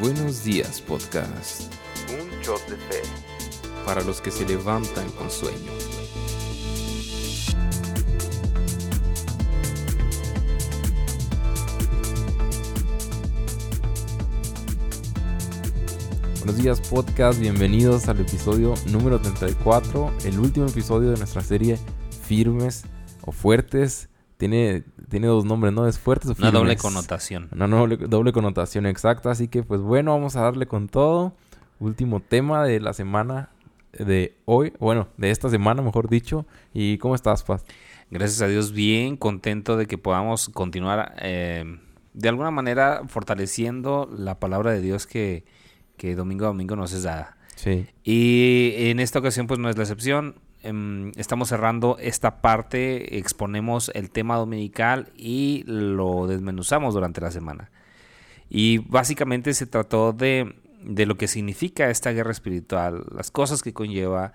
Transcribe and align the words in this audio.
Buenos 0.00 0.44
días, 0.44 0.80
podcast. 0.80 1.70
Un 2.18 2.40
shot 2.40 2.66
de 2.70 2.76
fe. 2.76 3.02
Para 3.84 4.00
los 4.00 4.22
que 4.22 4.30
se 4.30 4.46
levantan 4.46 5.06
con 5.10 5.30
sueño. 5.30 5.72
Buenos 16.38 16.56
días, 16.56 16.80
podcast. 16.80 17.38
Bienvenidos 17.38 18.08
al 18.08 18.20
episodio 18.20 18.72
número 18.86 19.20
34, 19.20 20.10
el 20.24 20.40
último 20.40 20.66
episodio 20.66 21.10
de 21.10 21.18
nuestra 21.18 21.42
serie 21.42 21.78
Firmes 22.22 22.84
o 23.20 23.32
Fuertes. 23.32 24.09
Tiene, 24.40 24.84
tiene 25.10 25.26
dos 25.26 25.44
nombres, 25.44 25.74
¿no? 25.74 25.86
Es 25.86 25.98
fuertes 25.98 26.30
o 26.30 26.34
firmes. 26.34 26.50
Una 26.50 26.58
doble 26.60 26.76
connotación. 26.78 27.50
Una 27.52 27.68
doble, 27.68 27.98
doble 27.98 28.32
connotación 28.32 28.86
exacta. 28.86 29.30
Así 29.30 29.48
que, 29.48 29.62
pues 29.62 29.82
bueno, 29.82 30.12
vamos 30.12 30.34
a 30.34 30.40
darle 30.40 30.64
con 30.64 30.88
todo. 30.88 31.34
Último 31.78 32.20
tema 32.20 32.64
de 32.64 32.80
la 32.80 32.94
semana 32.94 33.50
de 33.92 34.38
hoy. 34.46 34.72
Bueno, 34.80 35.08
de 35.18 35.30
esta 35.30 35.50
semana, 35.50 35.82
mejor 35.82 36.08
dicho. 36.08 36.46
¿Y 36.72 36.96
cómo 36.96 37.14
estás, 37.14 37.42
Paz? 37.42 37.66
Gracias 38.10 38.40
a 38.40 38.46
Dios, 38.46 38.72
bien 38.72 39.18
contento 39.18 39.76
de 39.76 39.84
que 39.84 39.98
podamos 39.98 40.48
continuar 40.48 41.16
eh, 41.18 41.78
de 42.14 42.28
alguna 42.30 42.50
manera 42.50 43.02
fortaleciendo 43.08 44.08
la 44.10 44.40
palabra 44.40 44.72
de 44.72 44.80
Dios 44.80 45.06
que, 45.06 45.44
que 45.98 46.14
domingo 46.14 46.46
a 46.46 46.48
domingo 46.48 46.76
nos 46.76 46.94
es 46.94 47.02
dada. 47.02 47.36
Sí. 47.56 47.88
Y 48.04 48.72
en 48.88 49.00
esta 49.00 49.18
ocasión, 49.18 49.46
pues 49.46 49.60
no 49.60 49.68
es 49.68 49.76
la 49.76 49.82
excepción. 49.82 50.36
Em, 50.62 51.12
estamos 51.16 51.48
cerrando 51.48 51.96
esta 51.98 52.42
parte, 52.42 53.18
exponemos 53.18 53.90
el 53.94 54.10
tema 54.10 54.36
dominical 54.36 55.10
y 55.16 55.64
lo 55.66 56.26
desmenuzamos 56.26 56.94
durante 56.94 57.20
la 57.20 57.30
semana. 57.30 57.70
Y 58.50 58.78
básicamente 58.78 59.54
se 59.54 59.66
trató 59.66 60.12
de, 60.12 60.54
de 60.82 61.06
lo 61.06 61.16
que 61.16 61.28
significa 61.28 61.88
esta 61.88 62.12
guerra 62.12 62.32
espiritual, 62.32 63.04
las 63.10 63.30
cosas 63.30 63.62
que 63.62 63.72
conlleva, 63.72 64.32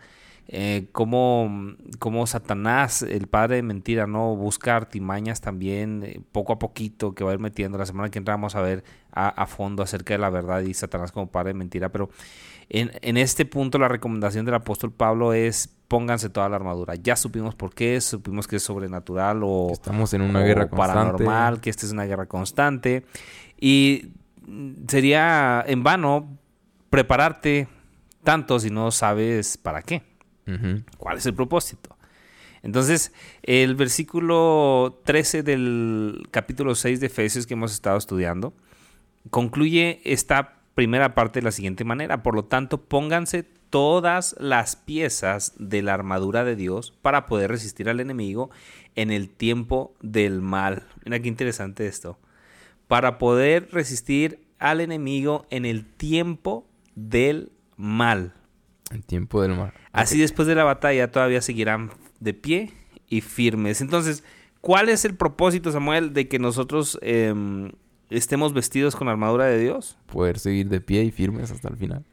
eh, 0.47 0.89
cómo, 0.91 1.75
cómo 1.99 2.27
Satanás, 2.27 3.01
el 3.01 3.27
padre 3.27 3.57
de 3.57 3.63
mentira, 3.63 4.05
no 4.05 4.35
busca 4.35 4.75
artimañas 4.75 5.41
también, 5.41 6.03
eh, 6.03 6.21
poco 6.31 6.53
a 6.53 6.59
poquito, 6.59 7.15
que 7.15 7.23
va 7.23 7.31
a 7.31 7.33
ir 7.33 7.39
metiendo. 7.39 7.77
La 7.77 7.85
semana 7.85 8.09
que 8.09 8.19
entra 8.19 8.35
vamos 8.35 8.55
a 8.55 8.61
ver 8.61 8.83
a, 9.11 9.47
fondo 9.47 9.81
acerca 9.81 10.13
de 10.13 10.19
la 10.19 10.29
verdad 10.29 10.61
y 10.61 10.73
Satanás 10.73 11.11
como 11.11 11.31
padre 11.31 11.49
de 11.49 11.53
mentira. 11.55 11.89
Pero 11.89 12.09
en, 12.69 12.91
en 13.01 13.17
este 13.17 13.45
punto 13.45 13.79
la 13.79 13.87
recomendación 13.87 14.45
del 14.45 14.55
apóstol 14.55 14.91
Pablo 14.91 15.33
es 15.33 15.74
pónganse 15.87 16.29
toda 16.29 16.49
la 16.49 16.55
armadura. 16.55 16.95
Ya 16.95 17.15
supimos 17.15 17.55
por 17.55 17.73
qué, 17.73 17.99
supimos 18.01 18.47
que 18.47 18.57
es 18.57 18.63
sobrenatural 18.63 19.41
o 19.43 19.69
estamos 19.71 20.13
en 20.13 20.21
una 20.21 20.41
guerra 20.41 20.67
constante. 20.67 20.93
paranormal, 20.93 21.61
que 21.61 21.69
esta 21.69 21.85
es 21.85 21.91
una 21.91 22.05
guerra 22.05 22.25
constante. 22.25 23.05
Y 23.59 24.09
sería 24.87 25.63
en 25.67 25.83
vano 25.83 26.37
prepararte 26.89 27.67
tanto 28.23 28.59
si 28.59 28.69
no 28.69 28.91
sabes 28.91 29.57
para 29.57 29.81
qué. 29.81 30.03
Uh 30.47 30.51
-huh. 30.51 30.83
¿Cuál 30.97 31.17
es 31.17 31.25
el 31.25 31.33
propósito? 31.33 31.95
Entonces, 32.63 33.13
el 33.43 33.75
versículo 33.75 35.01
13 35.05 35.43
del 35.43 36.27
capítulo 36.31 36.73
6 36.73 36.99
de 36.99 37.05
Efesios 37.05 37.45
que 37.45 37.53
hemos 37.53 37.71
estado 37.71 37.97
estudiando 37.97 38.53
concluye 39.29 40.01
esta 40.03 40.55
primera 40.73 41.13
parte 41.13 41.39
de 41.39 41.43
la 41.43 41.51
siguiente 41.51 41.83
manera. 41.83 42.23
Por 42.23 42.33
lo 42.33 42.45
tanto, 42.45 42.81
pónganse 42.81 43.45
todas 43.75 44.37
las 44.39 44.77
piezas 44.77 45.51
de 45.59 45.81
la 45.81 45.93
armadura 45.93 46.45
de 46.45 46.55
Dios 46.55 46.93
para 47.01 47.25
poder 47.25 47.51
resistir 47.51 47.89
al 47.89 47.99
enemigo 47.99 48.49
en 48.95 49.11
el 49.11 49.27
tiempo 49.29 49.93
del 50.01 50.41
mal. 50.41 50.83
Mira 51.03 51.19
qué 51.19 51.27
interesante 51.27 51.85
esto. 51.85 52.17
Para 52.87 53.17
poder 53.17 53.67
resistir 53.73 54.39
al 54.59 54.79
enemigo 54.79 55.45
en 55.49 55.65
el 55.65 55.85
tiempo 55.85 56.65
del 56.95 57.51
mal. 57.75 58.33
El 58.91 59.03
tiempo 59.03 59.41
del 59.41 59.57
mal. 59.57 59.73
Así 59.91 60.17
después 60.19 60.47
de 60.47 60.55
la 60.55 60.63
batalla 60.63 61.11
todavía 61.11 61.41
seguirán 61.41 61.91
de 62.21 62.33
pie 62.33 62.71
y 63.09 63.19
firmes. 63.19 63.81
Entonces, 63.81 64.23
¿cuál 64.61 64.87
es 64.87 65.03
el 65.03 65.15
propósito, 65.15 65.73
Samuel, 65.73 66.13
de 66.13 66.29
que 66.29 66.39
nosotros 66.39 66.97
eh, 67.01 67.33
estemos 68.09 68.53
vestidos 68.53 68.95
con 68.95 69.07
la 69.07 69.11
armadura 69.11 69.47
de 69.47 69.59
Dios? 69.59 69.97
Poder 70.05 70.39
seguir 70.39 70.69
de 70.69 70.79
pie 70.79 71.03
y 71.03 71.11
firmes 71.11 71.51
hasta 71.51 71.67
el 71.67 71.75
final. 71.75 72.05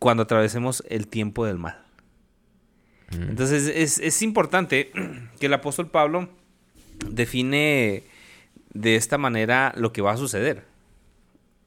Cuando 0.00 0.24
atravesemos 0.24 0.82
el 0.88 1.06
tiempo 1.06 1.46
del 1.46 1.58
mal. 1.58 1.80
Mm. 3.12 3.30
Entonces, 3.30 3.68
es, 3.68 3.98
es 4.00 4.22
importante 4.22 4.90
que 5.38 5.46
el 5.46 5.54
apóstol 5.54 5.88
Pablo 5.88 6.28
define 7.08 8.02
de 8.72 8.96
esta 8.96 9.18
manera 9.18 9.72
lo 9.76 9.92
que 9.92 10.02
va 10.02 10.12
a 10.12 10.16
suceder. 10.16 10.64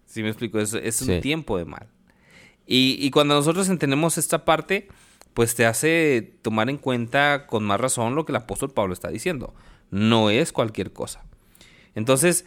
Si 0.06 0.16
¿Sí 0.16 0.24
me 0.24 0.30
explico? 0.30 0.60
Es, 0.60 0.74
es 0.74 1.02
un 1.02 1.08
sí. 1.08 1.22
tiempo 1.22 1.58
de 1.58 1.66
mal. 1.66 1.88
Y, 2.68 2.98
y, 3.00 3.10
cuando 3.12 3.34
nosotros 3.36 3.68
entendemos 3.70 4.18
esta 4.18 4.46
parte, 4.46 4.88
pues 5.34 5.56
te 5.56 5.66
hace 5.66 6.34
tomar 6.42 6.70
en 6.70 6.78
cuenta 6.78 7.46
con 7.48 7.64
más 7.64 7.80
razón 7.80 8.16
lo 8.16 8.26
que 8.26 8.32
el 8.32 8.38
apóstol 8.38 8.72
Pablo 8.72 8.94
está 8.94 9.10
diciendo. 9.10 9.54
No 9.92 10.30
es 10.30 10.52
cualquier 10.52 10.94
cosa. 10.94 11.24
Entonces, 11.96 12.46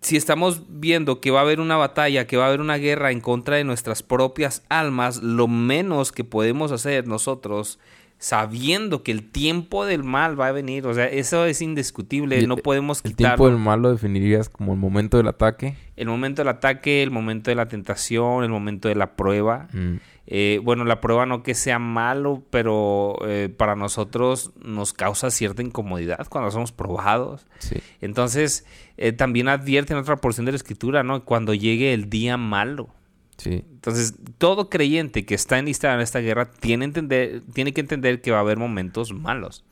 si 0.00 0.16
estamos 0.16 0.62
viendo 0.68 1.20
que 1.20 1.30
va 1.30 1.40
a 1.40 1.42
haber 1.42 1.60
una 1.60 1.76
batalla, 1.76 2.26
que 2.26 2.36
va 2.36 2.44
a 2.44 2.48
haber 2.48 2.60
una 2.60 2.76
guerra 2.76 3.10
en 3.10 3.20
contra 3.20 3.56
de 3.56 3.64
nuestras 3.64 4.02
propias 4.02 4.64
almas, 4.68 5.22
lo 5.22 5.48
menos 5.48 6.12
que 6.12 6.24
podemos 6.24 6.72
hacer 6.72 7.06
nosotros 7.06 7.78
sabiendo 8.18 9.02
que 9.02 9.12
el 9.12 9.30
tiempo 9.30 9.84
del 9.84 10.02
mal 10.02 10.40
va 10.40 10.48
a 10.48 10.52
venir, 10.52 10.86
o 10.86 10.94
sea, 10.94 11.06
eso 11.06 11.44
es 11.44 11.60
indiscutible, 11.60 12.38
el, 12.38 12.48
no 12.48 12.56
podemos 12.56 13.02
quitarlo. 13.02 13.26
¿El 13.26 13.36
tiempo 13.36 13.48
del 13.48 13.58
mal 13.58 13.82
lo 13.82 13.90
definirías 13.90 14.48
como 14.48 14.72
el 14.72 14.78
momento 14.78 15.18
del 15.18 15.28
ataque? 15.28 15.76
El 15.96 16.08
momento 16.08 16.40
del 16.40 16.48
ataque, 16.48 17.02
el 17.02 17.10
momento 17.10 17.50
de 17.50 17.56
la 17.56 17.68
tentación, 17.68 18.42
el 18.42 18.50
momento 18.50 18.88
de 18.88 18.94
la 18.94 19.16
prueba. 19.16 19.68
Mm. 19.72 19.96
Eh, 20.28 20.60
bueno, 20.62 20.84
la 20.84 21.00
prueba 21.00 21.24
no 21.24 21.42
que 21.42 21.54
sea 21.54 21.78
malo, 21.78 22.42
pero 22.50 23.16
eh, 23.26 23.48
para 23.48 23.76
nosotros 23.76 24.50
nos 24.60 24.92
causa 24.92 25.30
cierta 25.30 25.62
incomodidad 25.62 26.26
cuando 26.28 26.50
somos 26.50 26.72
probados. 26.72 27.46
Sí. 27.58 27.76
Entonces, 28.00 28.66
eh, 28.96 29.12
también 29.12 29.48
advierte 29.48 29.92
en 29.92 30.00
otra 30.00 30.16
porción 30.16 30.46
de 30.46 30.52
la 30.52 30.56
escritura, 30.56 31.04
¿no? 31.04 31.24
Cuando 31.24 31.54
llegue 31.54 31.94
el 31.94 32.10
día 32.10 32.36
malo. 32.36 32.88
Sí. 33.36 33.64
Entonces, 33.70 34.14
todo 34.38 34.68
creyente 34.68 35.24
que 35.24 35.34
está 35.34 35.58
enlistado 35.58 35.94
en 35.94 36.00
esta 36.00 36.18
guerra 36.18 36.50
tiene, 36.50 36.86
entender, 36.86 37.42
tiene 37.52 37.72
que 37.72 37.80
entender 37.80 38.20
que 38.20 38.32
va 38.32 38.38
a 38.38 38.40
haber 38.40 38.58
momentos 38.58 39.12
malos. 39.12 39.64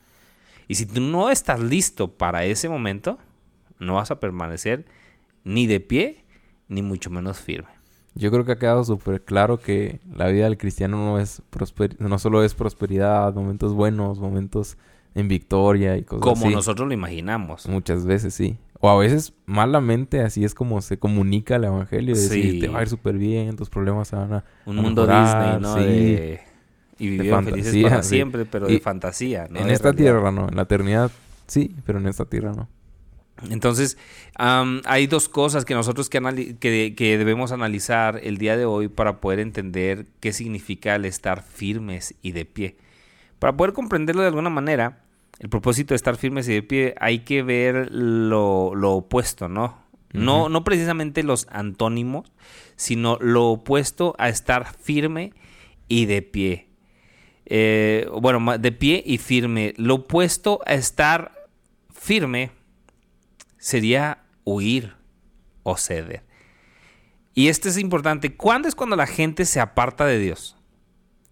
Y 0.67 0.75
si 0.75 0.85
tú 0.85 1.01
no 1.01 1.29
estás 1.29 1.59
listo 1.59 2.13
para 2.13 2.45
ese 2.45 2.69
momento, 2.69 3.19
no 3.79 3.95
vas 3.95 4.09
a 4.11 4.19
permanecer 4.19 4.85
ni 5.43 5.67
de 5.67 5.79
pie, 5.79 6.23
ni 6.69 6.81
mucho 6.81 7.09
menos 7.09 7.39
firme. 7.39 7.69
Yo 8.15 8.31
creo 8.31 8.45
que 8.45 8.53
ha 8.53 8.57
quedado 8.57 8.83
súper 8.83 9.21
claro 9.23 9.59
que 9.59 9.99
la 10.15 10.27
vida 10.27 10.45
del 10.45 10.57
cristiano 10.57 10.97
no 10.97 11.19
es 11.19 11.41
prosper 11.49 11.95
no 11.99 12.17
solo 12.17 12.43
es 12.43 12.53
prosperidad, 12.55 13.33
momentos 13.33 13.73
buenos, 13.73 14.19
momentos 14.19 14.77
en 15.15 15.27
victoria 15.27 15.97
y 15.97 16.03
cosas 16.03 16.23
Como 16.23 16.45
así. 16.45 16.55
nosotros 16.55 16.87
lo 16.87 16.93
imaginamos. 16.93 17.67
Muchas 17.67 18.05
veces 18.05 18.33
sí. 18.33 18.57
O 18.79 18.89
a 18.89 18.97
veces 18.97 19.33
malamente 19.45 20.21
así 20.21 20.43
es 20.45 20.53
como 20.53 20.81
se 20.81 20.97
comunica 20.97 21.55
el 21.57 21.63
evangelio. 21.65 22.15
De 22.15 22.21
Sí. 22.21 22.41
decir, 22.41 22.59
te 22.61 22.67
va 22.69 22.79
a 22.79 22.81
ir 22.83 22.89
súper 22.89 23.17
bien, 23.17 23.55
tus 23.55 23.69
problemas 23.69 24.07
se 24.09 24.15
van 24.15 24.33
a 24.33 24.43
Un 24.65 24.79
a 24.79 24.81
mundo 24.81 25.01
mejorar, 25.07 25.59
Disney, 25.59 25.61
¿no? 25.61 25.73
sí. 25.75 25.81
De- 25.89 26.39
Y 26.97 27.09
vivieron 27.09 27.43
felices 27.43 27.71
fantasía, 27.73 27.89
para 27.89 28.03
sí. 28.03 28.09
siempre, 28.09 28.45
pero 28.45 28.69
Y 28.69 28.73
de 28.73 28.79
fantasía, 28.79 29.47
¿no? 29.49 29.59
en 29.59 29.67
De 29.67 29.73
esta 29.73 29.91
realidad. 29.91 30.13
tierra 30.13 30.31
no, 30.31 30.47
en 30.47 30.55
la 30.55 30.61
eternidad 30.61 31.11
sí, 31.47 31.75
pero 31.85 31.99
en 31.99 32.07
esta 32.07 32.23
tierra 32.25 32.53
no. 32.53 32.69
Entonces, 33.49 33.97
hay 34.37 35.07
dos 35.07 35.27
cosas 35.27 35.65
que 35.65 35.73
nosotros 35.73 36.09
que, 36.09 36.21
anali- 36.21 36.57
que, 36.57 36.95
que 36.95 37.17
debemos 37.17 37.51
analizar 37.51 38.19
el 38.23 38.37
día 38.37 38.55
de 38.55 38.65
hoy 38.65 38.87
para 38.87 39.19
poder 39.19 39.39
entender 39.39 40.05
qué 40.21 40.31
significa 40.31 40.95
el 40.95 41.05
estar 41.05 41.43
firmes 41.43 42.15
y 42.21 42.31
de 42.31 42.45
pie. 42.45 42.77
Para 43.39 43.57
poder 43.57 43.73
comprenderlo 43.73 44.21
de 44.21 44.29
alguna 44.29 44.49
manera, 44.49 45.03
el 45.39 45.49
propósito 45.49 45.93
de 45.93 45.97
estar 45.97 46.15
firmes 46.15 46.47
y 46.47 46.53
de 46.53 46.63
pie, 46.63 46.95
hay 46.99 47.19
que 47.19 47.43
ver 47.43 47.89
lo, 47.91 48.73
lo 48.73 48.93
opuesto, 48.93 49.49
¿no? 49.49 49.83
No, 50.13 50.47
no 50.47 50.63
precisamente 50.63 51.23
los 51.23 51.45
antónimos, 51.51 52.31
sino 52.77 53.17
lo 53.19 53.47
opuesto 53.47 54.15
a 54.17 54.29
estar 54.29 54.73
firme 54.77 55.33
y 55.89 56.05
de 56.05 56.21
pie. 56.21 56.69
Eh, 57.45 58.07
bueno, 58.21 58.57
de 58.57 58.71
pie 58.71 59.03
y 59.05 59.17
firme. 59.17 59.73
Lo 59.75 59.95
opuesto 59.95 60.61
a 60.65 60.73
estar 60.73 61.33
firme 61.93 62.51
sería 63.65 64.19
huir 64.43 64.93
o 65.63 65.75
ceder. 65.75 66.21
Y 67.33 67.47
esto 67.47 67.67
es 67.67 67.79
importante. 67.79 68.35
¿Cuándo 68.35 68.67
es 68.67 68.75
cuando 68.75 68.95
la 68.95 69.07
gente 69.07 69.43
se 69.45 69.59
aparta 69.59 70.05
de 70.05 70.19
Dios? 70.19 70.55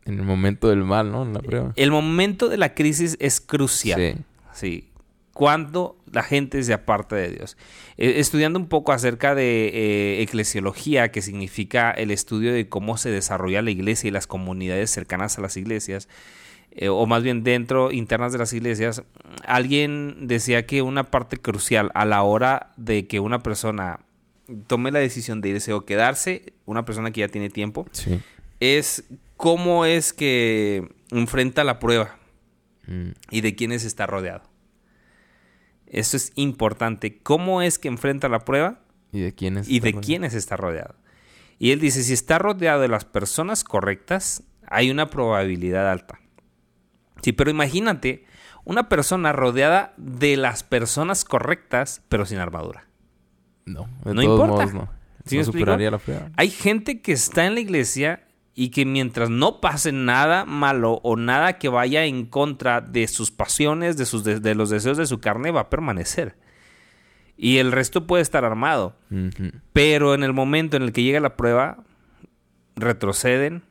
En 0.03 0.15
el 0.15 0.25
momento 0.25 0.67
del 0.67 0.83
mal, 0.83 1.11
¿no? 1.11 1.21
En 1.21 1.33
la 1.33 1.41
prueba. 1.41 1.73
El 1.75 1.91
momento 1.91 2.49
de 2.49 2.57
la 2.57 2.73
crisis 2.73 3.17
es 3.19 3.39
crucial. 3.39 3.99
Sí. 4.01 4.23
Sí. 4.51 4.89
Cuando 5.31 5.95
la 6.11 6.23
gente 6.23 6.63
se 6.63 6.73
aparta 6.73 7.15
de 7.15 7.29
Dios. 7.29 7.55
Eh, 7.97 8.15
estudiando 8.17 8.57
un 8.57 8.67
poco 8.67 8.93
acerca 8.93 9.35
de 9.35 9.67
eh, 9.67 10.21
eclesiología, 10.23 11.11
que 11.11 11.21
significa 11.21 11.91
el 11.91 12.09
estudio 12.09 12.51
de 12.51 12.67
cómo 12.67 12.97
se 12.97 13.11
desarrolla 13.11 13.61
la 13.61 13.69
iglesia 13.69 14.07
y 14.07 14.11
las 14.11 14.25
comunidades 14.25 14.89
cercanas 14.89 15.37
a 15.37 15.41
las 15.41 15.55
iglesias, 15.55 16.09
eh, 16.75 16.89
o 16.89 17.05
más 17.05 17.23
bien 17.23 17.43
dentro, 17.43 17.91
internas 17.91 18.31
de 18.33 18.39
las 18.39 18.51
iglesias, 18.53 19.03
alguien 19.45 20.27
decía 20.27 20.65
que 20.65 20.81
una 20.81 21.03
parte 21.05 21.37
crucial 21.37 21.91
a 21.93 22.05
la 22.05 22.23
hora 22.23 22.71
de 22.77 23.07
que 23.07 23.19
una 23.19 23.39
persona 23.43 23.99
tome 24.67 24.91
la 24.91 24.99
decisión 24.99 25.41
de 25.41 25.49
irse 25.49 25.71
o 25.73 25.85
quedarse, 25.85 26.53
una 26.65 26.83
persona 26.85 27.11
que 27.11 27.21
ya 27.21 27.27
tiene 27.27 27.49
tiempo, 27.49 27.85
Sí. 27.91 28.19
es 28.59 29.03
cómo 29.37 29.85
es 29.85 30.13
que 30.13 30.89
enfrenta 31.11 31.63
la 31.63 31.79
prueba 31.79 32.17
Mm, 32.85 33.11
y 33.31 33.39
de 33.41 33.55
quiénes 33.55 33.85
está 33.85 34.05
rodeado. 34.07 34.43
Eso 35.87 36.17
es 36.17 36.31
importante. 36.35 37.19
¿Cómo 37.21 37.61
es 37.61 37.79
que 37.79 37.87
enfrenta 37.87 38.27
la 38.27 38.39
prueba 38.39 38.79
¿Y 39.11 39.21
de 39.21 39.33
quiénes? 39.33 39.69
y 39.69 39.79
de 39.79 39.89
está 39.89 40.01
quiénes 40.01 40.33
está 40.33 40.57
rodeado? 40.57 40.95
Y 41.59 41.71
él 41.71 41.79
dice, 41.79 42.03
si 42.03 42.11
está 42.13 42.39
rodeado 42.39 42.81
de 42.81 42.87
las 42.89 43.05
personas 43.05 43.63
correctas, 43.63 44.43
hay 44.67 44.91
una 44.91 45.09
probabilidad 45.09 45.89
alta. 45.89 46.19
Sí, 47.23 47.31
pero 47.31 47.49
imagínate 47.49 48.25
una 48.65 48.87
persona 48.89 49.31
rodeada 49.31 49.93
de 49.97 50.37
las 50.37 50.63
personas 50.63 51.25
correctas, 51.25 52.03
pero 52.09 52.25
sin 52.25 52.37
armadura. 52.37 52.85
No, 53.65 53.87
de 54.05 54.13
No 54.13 54.21
todos 54.21 54.39
importa. 54.39 54.65
modos 54.65 54.73
no. 54.73 54.89
¿Sí 55.25 55.35
no 55.35 55.39
me 55.39 55.43
explico? 55.43 55.65
superaría 55.71 55.89
la. 55.91 55.99
Hay 56.37 56.49
gente 56.49 57.01
que 57.01 57.13
está 57.13 57.45
en 57.45 57.53
la 57.55 57.61
iglesia 57.61 58.27
y 58.55 58.69
que 58.69 58.85
mientras 58.85 59.29
no 59.29 59.61
pase 59.61 59.91
nada 59.91 60.45
malo 60.45 60.99
o 61.03 61.15
nada 61.15 61.57
que 61.57 61.69
vaya 61.69 62.05
en 62.05 62.25
contra 62.25 62.81
de 62.81 63.07
sus 63.07 63.31
pasiones, 63.31 63.97
de, 63.97 64.05
sus 64.05 64.23
de, 64.23 64.39
de 64.39 64.53
los 64.53 64.69
deseos 64.69 64.97
de 64.97 65.07
su 65.07 65.19
carne, 65.19 65.49
va 65.51 65.61
a 65.61 65.69
permanecer. 65.69 66.37
Y 67.37 67.57
el 67.57 67.71
resto 67.71 68.05
puede 68.05 68.21
estar 68.21 68.45
armado. 68.45 68.95
Pero 69.71 70.13
en 70.13 70.23
el 70.23 70.33
momento 70.33 70.77
en 70.77 70.83
el 70.83 70.91
que 70.93 71.01
llega 71.03 71.19
la 71.19 71.35
prueba, 71.35 71.83
retroceden, 72.75 73.63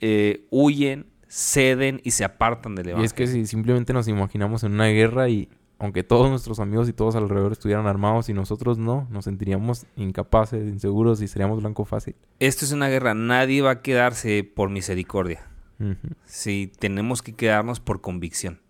eh, 0.00 0.46
huyen, 0.50 1.06
ceden 1.28 2.00
y 2.04 2.12
se 2.12 2.24
apartan 2.24 2.74
del 2.74 2.86
Y 2.86 2.90
evangelio. 2.90 3.06
es 3.06 3.12
que 3.12 3.26
si 3.26 3.46
simplemente 3.46 3.92
nos 3.92 4.08
imaginamos 4.08 4.64
en 4.64 4.72
una 4.72 4.86
guerra 4.86 5.28
y 5.28 5.48
aunque 5.78 6.02
todos 6.02 6.28
nuestros 6.28 6.58
amigos 6.58 6.88
y 6.88 6.92
todos 6.92 7.14
alrededor 7.14 7.52
estuvieran 7.52 7.86
armados 7.86 8.28
y 8.28 8.32
nosotros 8.34 8.78
no, 8.78 9.06
nos 9.10 9.26
sentiríamos 9.26 9.86
incapaces, 9.96 10.66
inseguros 10.68 11.22
y 11.22 11.28
seríamos 11.28 11.60
blanco 11.60 11.84
fácil. 11.84 12.16
Esto 12.40 12.64
es 12.64 12.72
una 12.72 12.88
guerra. 12.88 13.14
Nadie 13.14 13.62
va 13.62 13.70
a 13.70 13.82
quedarse 13.82 14.42
por 14.42 14.70
misericordia. 14.70 15.46
Ujú. 15.78 15.94
Sí, 16.24 16.72
tenemos 16.80 17.22
que 17.22 17.34
quedarnos 17.34 17.78
por 17.78 18.00
convicción. 18.00 18.60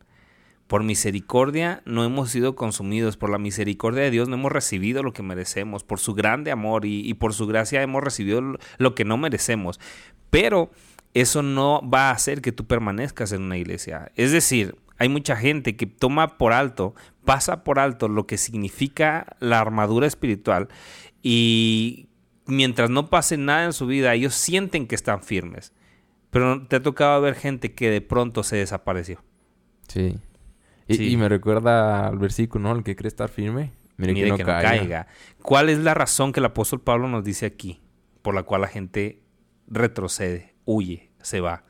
Por 0.67 0.83
misericordia 0.85 1.81
no 1.87 2.05
hemos 2.05 2.29
sido 2.31 2.55
consumidos, 2.55 3.17
por 3.17 3.31
la 3.31 3.39
misericordia 3.39 4.03
de 4.03 4.11
Dios 4.11 4.29
no 4.29 4.35
hemos 4.35 4.53
recibido 4.53 5.03
lo 5.03 5.15
que 5.15 5.23
merecemos, 5.23 5.83
por 5.85 5.99
su 5.99 6.13
grande 6.13 6.51
amor 6.51 6.85
y, 6.85 7.09
y 7.09 7.15
por 7.15 7.33
su 7.33 7.47
gracia 7.47 7.81
hemos 7.81 8.05
recibido 8.05 8.43
lo 8.77 8.95
que 8.95 9.07
no 9.07 9.17
merecemos. 9.17 9.81
Pero 10.29 10.71
eso 11.21 11.43
no 11.43 11.81
va 11.89 12.09
a 12.09 12.13
hacer 12.13 12.41
que 12.43 12.53
tú 12.53 12.67
permanezcas 12.67 13.33
en 13.33 13.43
una 13.43 13.57
iglesia. 13.57 14.11
Es 14.15 14.33
decir, 14.33 14.77
hay 14.99 15.09
mucha 15.09 15.37
gente 15.37 15.77
que 15.77 15.87
toma 15.87 16.39
por 16.39 16.53
alto, 16.53 16.95
pasa 17.25 17.65
por 17.65 17.79
alto 17.79 18.09
lo 18.09 18.27
que 18.27 18.37
significa 18.37 19.37
la 19.41 19.61
armadura 19.61 20.07
espiritual 20.07 20.69
y 21.23 22.09
mientras 22.47 22.91
no 22.91 23.11
pase 23.11 23.37
nada 23.37 23.65
en 23.65 23.73
su 23.73 23.87
vida, 23.87 24.15
ellos 24.15 24.35
sienten 24.35 24.87
que 24.87 24.95
están 24.95 25.23
firmes. 25.23 25.73
Pero 26.31 26.67
te 26.67 26.77
ha 26.77 26.83
tocado 26.83 27.21
ver 27.23 27.35
gente 27.35 27.75
que 27.75 27.91
de 27.91 28.01
pronto 28.01 28.43
se 28.43 28.57
desapareció. 28.57 29.23
Sí. 29.89 30.19
Y, 30.87 30.95
Sí. 30.95 31.09
y 31.13 31.17
me 31.17 31.29
recuerda 31.29 32.07
al 32.07 32.19
versículo, 32.19 32.69
¿no? 32.69 32.77
El 32.79 32.83
que 32.85 32.97
cree 32.97 33.09
estar 33.09 33.29
firme, 33.29 33.73
mire, 33.97 34.13
Mire 34.15 34.37
que 34.37 34.43
no, 34.43 34.47
caiga. 34.47 35.07
¿Cuál 35.43 35.69
es 35.69 35.79
la 35.79 35.95
razón 35.95 36.33
que 36.33 36.41
el 36.41 36.47
apóstol 36.47 36.81
Pablo 36.81 37.09
nos 37.09 37.25
dice 37.25 37.47
aquí? 37.47 37.81
Por 38.23 38.35
la 38.35 38.43
cual 38.43 38.63
la 38.63 38.69
gente 38.69 39.23
retrocede, 39.67 40.55
huye, 40.65 41.08
se 41.23 41.41
va. 41.41 41.65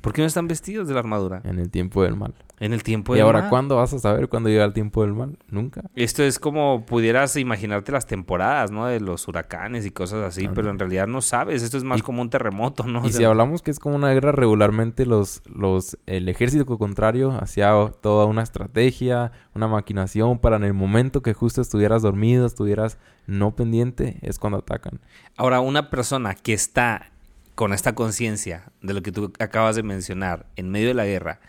¿Por 0.00 0.12
qué 0.12 0.22
no 0.22 0.26
están 0.26 0.48
vestidos 0.48 0.88
de 0.88 0.94
la 0.94 1.00
armadura? 1.00 1.40
En 1.44 1.60
el 1.60 1.70
tiempo 1.70 2.02
del 2.02 2.16
mal. 2.16 2.34
En 2.58 2.72
el 2.72 2.82
tiempo 2.82 3.14
¿Y 3.16 3.20
ahora 3.20 3.40
mal. 3.42 3.50
cuándo 3.50 3.76
vas 3.76 3.92
a 3.92 3.98
saber 4.00 4.28
cuándo 4.28 4.48
llega 4.48 4.64
el 4.64 4.72
tiempo 4.72 5.02
del 5.02 5.12
mal? 5.12 5.38
Nunca. 5.48 5.82
Esto 5.94 6.24
es 6.24 6.40
como 6.40 6.84
pudieras 6.84 7.36
imaginarte 7.36 7.92
las 7.92 8.06
temporadas, 8.06 8.72
¿no? 8.72 8.86
De 8.86 8.98
los 8.98 9.26
huracanes 9.28 9.86
y 9.86 9.92
cosas 9.92 10.24
así, 10.24 10.48
pero 10.52 10.70
en 10.70 10.78
realidad 10.80 11.06
no 11.06 11.20
sabes. 11.22 11.62
Esto 11.62 11.76
es 11.76 11.84
más 11.84 12.00
Y- 12.00 12.02
como 12.02 12.22
un 12.22 12.30
terremoto, 12.30 12.84
¿no? 12.84 13.02
O 13.02 13.06
Y 13.06 13.10
sea, 13.10 13.18
si 13.18 13.24
hablamos 13.24 13.62
que 13.62 13.70
es 13.70 13.78
como 13.78 13.94
una 13.94 14.10
guerra 14.12 14.32
regularmente, 14.32 15.06
los, 15.06 15.42
los, 15.46 15.96
el 16.06 16.28
ejército 16.28 16.66
contrario 16.78 17.30
hacía 17.40 17.72
toda 18.00 18.26
una 18.26 18.42
estrategia, 18.42 19.30
una 19.54 19.68
maquinación 19.68 20.38
para 20.40 20.56
en 20.56 20.64
el 20.64 20.74
momento 20.74 21.22
que 21.22 21.34
justo 21.34 21.60
estuvieras 21.60 22.02
dormido, 22.02 22.46
estuvieras 22.46 22.98
no 23.28 23.54
pendiente, 23.54 24.18
es 24.22 24.40
cuando 24.40 24.58
atacan. 24.58 24.98
Ahora, 25.36 25.60
una 25.60 25.90
persona 25.90 26.34
que 26.34 26.52
está 26.54 27.11
con 27.54 27.72
esta 27.72 27.94
conciencia 27.94 28.70
de 28.80 28.94
lo 28.94 29.02
que 29.02 29.12
tú 29.12 29.32
acabas 29.38 29.76
de 29.76 29.82
mencionar 29.82 30.46
en 30.56 30.70
medio 30.70 30.88
de 30.88 30.94
la 30.94 31.06
guerra, 31.06 31.40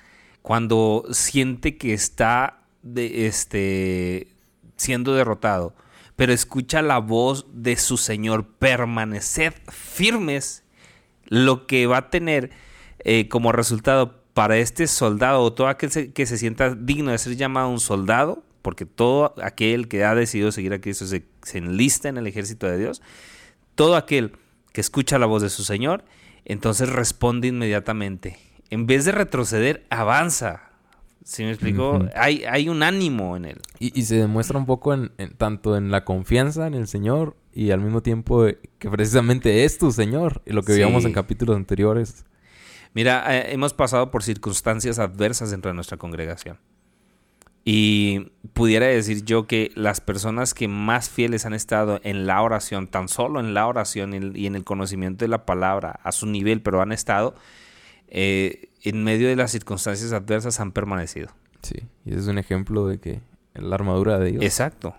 cuando 0.42 1.06
siente 1.12 1.78
que 1.78 1.94
está 1.94 2.64
de, 2.82 3.28
este, 3.28 4.28
siendo 4.76 5.14
derrotado, 5.14 5.74
pero 6.16 6.34
escucha 6.34 6.82
la 6.82 7.00
voz 7.00 7.48
de 7.54 7.78
su 7.78 7.98
Señor, 7.98 8.46
permaneced 8.46 9.54
firmes, 9.70 10.64
lo 11.26 11.66
que 11.66 11.88
va 11.88 11.98
a 11.98 12.10
tener 12.10 12.52
eh, 13.00 13.28
como 13.30 13.52
resultado 13.52 14.22
para 14.34 14.58
este 14.58 14.88
soldado 14.88 15.42
o 15.42 15.54
todo 15.54 15.68
aquel 15.68 16.14
que 16.14 16.26
se 16.26 16.38
sienta 16.38 16.76
digno 16.76 17.12
de 17.12 17.18
ser 17.18 17.36
llamado 17.36 17.70
un 17.70 17.80
soldado, 17.80 18.44
porque 18.62 18.86
todo 18.86 19.34
aquel 19.42 19.88
que 19.88 20.04
ha 20.04 20.16
decidido 20.16 20.52
seguir 20.52 20.74
a 20.74 20.82
Cristo 20.82 21.06
se, 21.06 21.26
se 21.42 21.58
enlista 21.58 22.10
en 22.10 22.18
el 22.18 22.28
ejército 22.28 22.68
de 22.68 22.78
Dios, 22.78 23.02
todo 23.76 23.96
aquel 23.96 24.34
que 24.74 24.81
escucha 24.81 25.18
la 25.18 25.25
voz 25.25 25.42
de 25.42 25.50
su 25.50 25.64
Señor, 25.64 26.04
entonces 26.44 26.90
responde 26.90 27.48
inmediatamente. 27.48 28.38
En 28.70 28.86
vez 28.88 29.06
de 29.06 29.14
retroceder, 29.14 29.86
avanza. 29.90 30.64
¿Sí 31.24 31.44
me 31.44 31.52
explico? 31.52 32.06
Hay, 32.16 32.44
hay 32.44 32.68
un 32.68 32.84
ánimo 32.84 33.38
en 33.38 33.46
él. 33.46 33.62
Y, 33.80 33.98
y 33.98 34.04
se 34.04 34.16
demuestra 34.18 34.58
un 34.60 34.66
poco 34.66 34.94
en, 34.94 35.12
en- 35.18 35.34
tanto 35.38 35.78
en 35.78 35.90
la 35.90 36.04
confianza 36.04 36.68
en 36.68 36.74
el 36.74 36.88
Señor 36.88 37.38
y 37.54 37.72
al 37.72 37.80
mismo 37.80 38.02
tiempo 38.02 38.46
que 38.80 38.90
precisamente 38.90 39.64
es 39.64 39.78
tu 39.78 39.92
Señor, 39.94 40.42
y 40.46 40.52
lo 40.52 40.64
que 40.64 40.74
Sí. 40.74 40.80
veíamos 40.80 41.06
en 41.06 41.14
capítulos 41.14 41.56
anteriores. 41.56 42.26
Mira, 42.94 43.24
eh, 43.38 43.54
hemos 43.54 43.74
pasado 43.74 44.12
por 44.12 44.22
circunstancias 44.24 45.00
adversas 45.00 45.52
dentro 45.52 45.69
de 45.69 45.76
nuestra 45.76 45.96
congregación. 45.98 46.58
Y 47.65 48.31
pudiera 48.51 48.88
decir 48.88 49.24
yo 49.24 49.48
que 49.48 49.71
las 49.75 50.01
personas 50.01 50.54
que 50.54 50.68
más 50.68 51.10
fieles 51.10 51.45
han 51.45 51.54
estado 51.54 52.00
en 52.04 52.27
la 52.27 52.42
oración, 52.42 52.88
tan 52.88 53.07
solo 53.07 53.39
en 53.39 53.54
la 53.54 53.68
oración 53.68 54.13
y 54.36 54.48
en- 54.48 54.56
el 54.56 54.63
conocimiento 54.65 55.24
de 55.24 55.30
la 55.30 55.45
palabra 55.45 56.00
a 56.04 56.12
su 56.12 56.25
nivel, 56.25 56.62
pero 56.62 56.81
han 56.81 56.92
estado, 56.92 57.36
eh, 58.10 58.69
en 58.83 59.04
medio 59.04 59.30
de 59.30 59.38
las 59.38 59.51
circunstancias 59.51 60.12
adversas 60.12 60.60
han 60.60 60.71
permanecido. 60.74 61.30
Sí, 61.62 61.75
y 62.06 62.10
ese 62.12 62.19
es 62.19 62.27
un 62.27 62.38
ejemplo 62.38 62.86
de 62.86 63.00
que 63.00 63.21
la 63.54 63.75
armadura 63.75 64.19
de 64.19 64.31
Dios. 64.31 64.44
Exacto. 64.44 64.95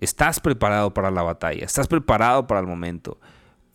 Estás 0.00 0.40
preparado 0.40 0.94
para 0.94 1.10
la 1.10 1.22
batalla, 1.22 1.64
estás 1.66 1.88
preparado 1.88 2.46
para 2.46 2.60
el 2.60 2.66
momento. 2.66 3.18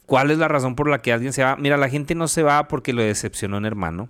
¿Cuál 0.07 0.31
es 0.31 0.37
la 0.39 0.47
razón 0.47 0.75
por 0.75 0.89
la 0.89 0.99
que 1.01 1.13
alguien 1.13 1.33
se 1.33 1.43
va? 1.43 1.55
Mira, 1.55 1.77
la 1.77 1.89
gente 1.89 2.15
no 2.15 2.27
se 2.27 2.41
va 2.41 2.67
porque 2.67 2.93
lo 2.93 3.03
decepcionó 3.03 3.57
un 3.57 3.65
hermano. 3.65 4.09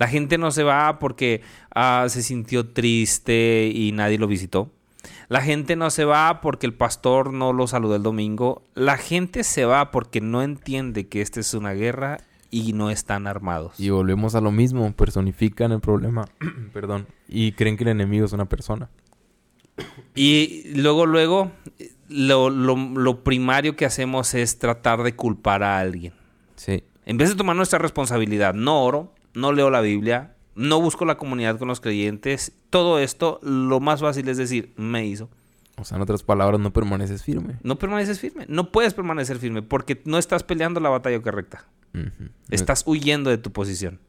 La 0.00 0.08
gente 0.08 0.36
no 0.38 0.50
se 0.50 0.64
va 0.64 0.98
porque 0.98 1.42
ah, 1.74 2.06
se 2.08 2.22
sintió 2.22 2.66
triste 2.70 3.70
y 3.72 3.92
nadie 3.92 4.18
lo 4.18 4.26
visitó. 4.26 4.70
La 5.28 5.40
gente 5.42 5.76
no 5.76 5.90
se 5.90 6.04
va 6.04 6.40
porque 6.40 6.66
el 6.66 6.74
pastor 6.74 7.32
no 7.32 7.52
lo 7.52 7.66
saludó 7.68 7.94
el 7.96 8.02
domingo. 8.02 8.62
La 8.74 8.96
gente 8.96 9.44
se 9.44 9.64
va 9.64 9.90
porque 9.92 10.20
no 10.20 10.42
entiende 10.42 11.06
que 11.06 11.20
esta 11.20 11.38
es 11.38 11.54
una 11.54 11.72
guerra 11.72 12.18
y 12.50 12.72
no 12.72 12.90
están 12.90 13.26
armados. 13.28 13.78
Y 13.78 13.90
volvemos 13.90 14.34
a 14.34 14.40
lo 14.40 14.50
mismo, 14.50 14.90
personifican 14.92 15.70
el 15.70 15.80
problema, 15.80 16.24
perdón, 16.72 17.06
y 17.28 17.52
creen 17.52 17.76
que 17.76 17.84
el 17.84 17.90
enemigo 17.90 18.26
es 18.26 18.32
una 18.32 18.46
persona. 18.46 18.88
Y 20.14 20.64
luego, 20.74 21.06
luego, 21.06 21.52
lo, 22.08 22.50
lo- 22.50 22.76
lo 22.76 23.22
primario 23.22 23.76
que 23.76 23.86
hacemos 23.86 24.34
es 24.34 24.58
tratar 24.58 25.02
de 25.02 25.14
culpar 25.14 25.62
a 25.62 25.78
alguien. 25.78 26.12
Sí, 26.56 26.82
En 27.06 27.16
vez 27.16 27.28
de 27.30 27.36
tomar 27.36 27.56
nuestra 27.56 27.78
responsabilidad, 27.78 28.52
no 28.54 28.82
oro, 28.82 29.12
no 29.34 29.52
leo 29.52 29.70
la 29.70 29.80
Biblia, 29.80 30.34
no 30.54 30.80
busco 30.80 31.04
la 31.04 31.16
comunidad 31.16 31.58
con 31.58 31.68
los 31.68 31.80
creyentes, 31.80 32.52
todo 32.70 32.98
esto, 32.98 33.40
lo 33.42 33.80
más 33.80 34.00
fácil 34.00 34.28
es 34.28 34.36
decir, 34.36 34.72
me 34.76 35.06
hizo. 35.06 35.28
o 35.76 35.84
sea, 35.84 35.96
en 35.96 36.02
otras 36.02 36.22
palabras, 36.22 36.60
no 36.60 36.72
permaneces 36.72 37.22
firme. 37.22 37.56
No 37.62 37.78
permaneces 37.78 38.20
firme, 38.20 38.46
no 38.48 38.70
puedes 38.72 38.94
permanecer 38.94 39.38
firme 39.38 39.62
porque 39.62 40.00
no 40.04 40.18
estás 40.18 40.42
peleando 40.42 40.80
la 40.80 40.88
batalla 40.88 41.20
correcta, 41.20 41.64
estás 42.50 42.84
huyendo 42.86 43.30
de 43.30 43.38
tu 43.38 43.52
posición. 43.52 44.00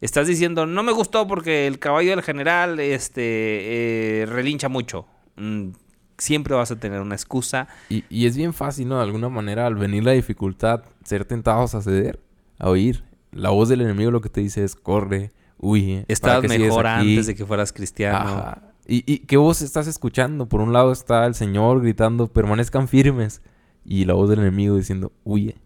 Estás 0.00 0.26
diciendo, 0.26 0.66
no 0.66 0.82
me 0.82 0.92
gustó 0.92 1.26
porque 1.26 1.66
el 1.66 1.78
caballo 1.78 2.10
del 2.10 2.22
general 2.22 2.78
este, 2.78 4.22
eh, 4.22 4.26
relincha 4.26 4.68
mucho. 4.68 5.06
Mm, 5.36 5.70
siempre 6.18 6.54
vas 6.54 6.70
a 6.70 6.78
tener 6.78 7.00
una 7.00 7.14
excusa. 7.14 7.68
Y, 7.88 8.04
y 8.10 8.26
es 8.26 8.36
bien 8.36 8.52
fácil, 8.52 8.88
¿no? 8.88 8.96
De 8.96 9.02
alguna 9.02 9.30
manera, 9.30 9.66
al 9.66 9.76
venir 9.76 10.04
la 10.04 10.12
dificultad, 10.12 10.84
ser 11.04 11.24
tentados 11.24 11.74
a 11.74 11.80
ceder, 11.80 12.20
a 12.58 12.68
oír. 12.68 13.02
La 13.34 13.50
voz 13.50 13.68
del 13.68 13.80
enemigo 13.80 14.10
lo 14.10 14.20
que 14.20 14.28
te 14.28 14.40
dice 14.40 14.64
es, 14.64 14.74
corre, 14.74 15.32
huye. 15.58 16.02
¿para 16.02 16.12
Estabas 16.12 16.48
mejor 16.48 16.86
aquí?". 16.86 17.10
antes 17.10 17.26
de 17.26 17.34
que 17.34 17.44
fueras 17.44 17.72
cristiano. 17.72 18.30
Ajá. 18.30 18.72
¿Y, 18.86 19.10
¿Y 19.10 19.20
qué 19.20 19.36
voz 19.36 19.62
estás 19.62 19.86
escuchando? 19.86 20.46
Por 20.46 20.60
un 20.60 20.72
lado 20.72 20.92
está 20.92 21.26
el 21.26 21.34
Señor 21.34 21.80
gritando, 21.80 22.26
permanezcan 22.28 22.88
firmes. 22.88 23.40
Y 23.84 24.04
la 24.04 24.14
voz 24.14 24.30
del 24.30 24.40
enemigo 24.40 24.76
diciendo, 24.76 25.12
huye. 25.24 25.56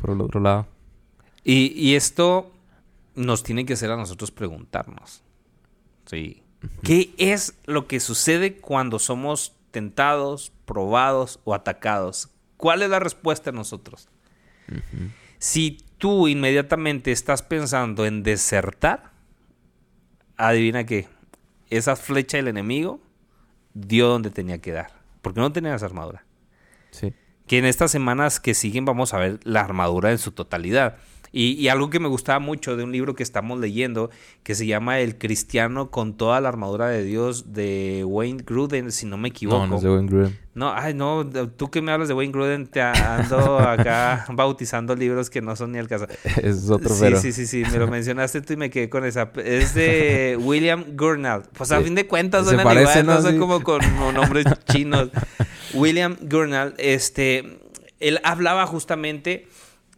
Por 0.00 0.10
el 0.10 0.20
otro 0.20 0.40
lado. 0.40 0.66
Y, 1.44 1.72
y 1.76 1.94
esto 1.94 2.52
nos 3.14 3.42
tiene 3.42 3.66
que 3.66 3.74
hacer 3.74 3.90
a 3.90 3.96
nosotros 3.96 4.30
preguntarnos. 4.30 5.22
Sí. 6.06 6.42
¿Qué 6.82 7.12
es 7.18 7.54
lo 7.66 7.86
que 7.86 8.00
sucede 8.00 8.56
cuando 8.56 8.98
somos 8.98 9.54
tentados, 9.70 10.52
probados 10.64 11.40
o 11.44 11.54
atacados. 11.54 12.28
¿Cuál 12.56 12.82
es 12.82 12.90
la 12.90 12.98
respuesta 12.98 13.50
a 13.50 13.52
nosotros? 13.52 14.08
Si 15.38 15.78
tú 16.00 16.28
inmediatamente 16.28 17.12
estás 17.12 17.42
pensando 17.42 18.06
en 18.06 18.24
desertar, 18.24 19.12
adivina 20.36 20.84
qué, 20.86 21.06
esa 21.68 21.94
flecha 21.94 22.38
del 22.38 22.48
enemigo 22.48 23.00
dio 23.74 24.08
donde 24.08 24.30
tenía 24.30 24.58
que 24.58 24.72
dar, 24.72 24.92
porque 25.20 25.40
no 25.40 25.52
tenías 25.52 25.82
armadura. 25.82 26.24
Sí. 26.90 27.12
Que 27.46 27.58
en 27.58 27.66
estas 27.66 27.90
semanas 27.90 28.40
que 28.40 28.54
siguen 28.54 28.86
vamos 28.86 29.12
a 29.12 29.18
ver 29.18 29.40
la 29.44 29.60
armadura 29.60 30.10
en 30.10 30.18
su 30.18 30.32
totalidad. 30.32 30.96
Y, 31.32 31.68
algo 31.68 31.90
que 31.90 32.00
me 32.00 32.08
gustaba 32.08 32.40
mucho 32.40 32.76
de 32.76 32.82
un 32.82 32.90
libro 32.90 33.14
que 33.14 33.22
estamos 33.22 33.60
leyendo, 33.60 34.10
que 34.42 34.56
se 34.56 34.66
llama 34.66 34.98
El 34.98 35.16
cristiano 35.16 35.90
con 35.90 36.14
toda 36.14 36.40
la 36.40 36.48
armadura 36.48 36.88
de 36.88 37.04
Dios, 37.04 37.52
de 37.52 38.02
Wayne 38.04 38.42
Gruden, 38.44 38.90
si 38.90 39.06
no 39.06 39.16
me 39.16 39.28
equivoco. 39.28 39.60
No, 39.60 39.66
no 39.68 39.76
es 39.76 39.82
de 39.82 39.90
Wayne 39.90 40.08
Gruden. 40.08 40.38
No, 40.52 40.72
ay, 40.74 40.94
no, 40.94 41.24
tú 41.56 41.70
que 41.70 41.80
me 41.80 41.92
hablas 41.92 42.08
de 42.08 42.14
Wayne 42.14 42.32
Gruden, 42.32 42.66
te 42.66 42.82
ando 42.82 43.60
acá 43.60 44.26
bautizando 44.32 44.96
libros 44.96 45.30
que 45.30 45.40
no 45.40 45.54
son 45.54 45.70
ni 45.70 45.78
el 45.78 45.86
caso. 45.86 46.08
es 46.42 46.68
otro, 46.68 46.92
sí, 46.92 47.16
Sí, 47.16 47.32
sí, 47.32 47.46
sí, 47.46 47.62
me 47.70 47.78
lo 47.78 47.86
mencionaste 47.90 48.40
tú 48.40 48.54
y 48.54 48.56
me 48.56 48.68
quedé 48.68 48.90
con 48.90 49.04
esa. 49.04 49.30
Es 49.36 49.74
de 49.74 50.36
William 50.40 50.84
Gurnall. 50.96 51.44
Pues 51.56 51.70
a 51.70 51.80
fin 51.80 51.94
de 51.94 52.08
cuentas 52.08 52.46
suenan 52.46 52.66
igual, 52.76 53.06
no 53.06 53.22
son 53.22 53.38
como 53.38 53.62
con 53.62 53.80
nombres 54.12 54.46
chinos. 54.68 55.10
William 55.74 56.16
Gurnall, 56.20 56.74
este, 56.78 57.60
él 58.00 58.18
hablaba 58.24 58.66
justamente 58.66 59.46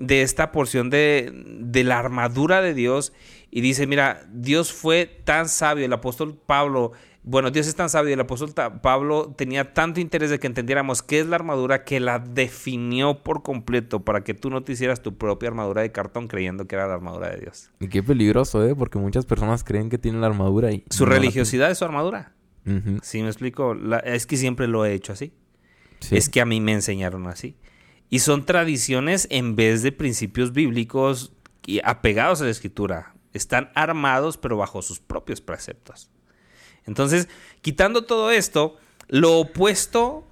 de 0.02 0.22
esta 0.22 0.50
porción 0.50 0.90
de, 0.90 1.32
de, 1.60 1.84
la 1.84 1.98
armadura 1.98 2.60
de 2.60 2.74
Dios 2.74 3.12
y 3.50 3.60
dice, 3.60 3.86
mira, 3.86 4.26
Dios 4.32 4.72
fue 4.72 5.06
tan 5.06 5.48
sabio, 5.48 5.84
el 5.84 5.92
apóstol 5.92 6.36
Pablo, 6.44 6.92
bueno, 7.22 7.52
Dios 7.52 7.68
es 7.68 7.76
tan 7.76 7.88
sabio, 7.88 8.12
el 8.12 8.20
apóstol 8.20 8.52
Pablo 8.82 9.32
tenía 9.36 9.74
tanto 9.74 10.00
interés 10.00 10.30
de 10.30 10.40
que 10.40 10.48
entendiéramos 10.48 11.02
qué 11.02 11.20
es 11.20 11.26
la 11.26 11.36
armadura 11.36 11.84
que 11.84 12.00
la 12.00 12.18
definió 12.18 13.22
por 13.22 13.44
completo 13.44 14.04
para 14.04 14.24
que 14.24 14.34
tú 14.34 14.50
no 14.50 14.64
te 14.64 14.72
hicieras 14.72 15.02
tu 15.02 15.16
propia 15.16 15.50
armadura 15.50 15.82
de 15.82 15.92
cartón 15.92 16.26
creyendo 16.26 16.66
que 16.66 16.74
era 16.74 16.88
la 16.88 16.94
armadura 16.94 17.30
de 17.30 17.42
Dios. 17.42 17.70
Y 17.78 17.88
qué 17.88 18.02
peligroso, 18.02 18.66
¿eh? 18.66 18.74
Porque 18.74 18.98
muchas 18.98 19.24
personas 19.24 19.62
creen 19.62 19.88
que 19.88 19.98
tienen 19.98 20.20
la 20.20 20.26
armadura 20.26 20.72
y... 20.72 20.84
Su 20.90 21.06
religiosidad 21.06 21.70
es 21.70 21.78
su 21.78 21.84
armadura. 21.84 22.32
Si 23.02 23.22
me 23.22 23.28
explico, 23.28 23.76
es 24.04 24.26
que 24.26 24.36
siempre 24.36 24.66
lo 24.66 24.84
he 24.84 24.94
hecho 24.94 25.12
así. 25.12 25.32
Es 26.10 26.28
que 26.28 26.40
a 26.40 26.44
mí 26.44 26.60
me 26.60 26.72
enseñaron 26.72 27.28
así. 27.28 27.56
Y 28.12 28.18
son 28.18 28.44
tradiciones 28.44 29.26
en 29.30 29.56
vez 29.56 29.82
de 29.82 29.90
principios 29.90 30.52
bíblicos 30.52 31.32
y 31.66 31.80
apegados 31.82 32.42
a 32.42 32.44
la 32.44 32.50
escritura. 32.50 33.14
Están 33.32 33.70
armados 33.74 34.36
pero 34.36 34.58
bajo 34.58 34.82
sus 34.82 35.00
propios 35.00 35.40
preceptos. 35.40 36.10
Entonces, 36.84 37.30
quitando 37.62 38.04
todo 38.04 38.30
esto, 38.30 38.76
lo 39.08 39.38
opuesto 39.38 40.26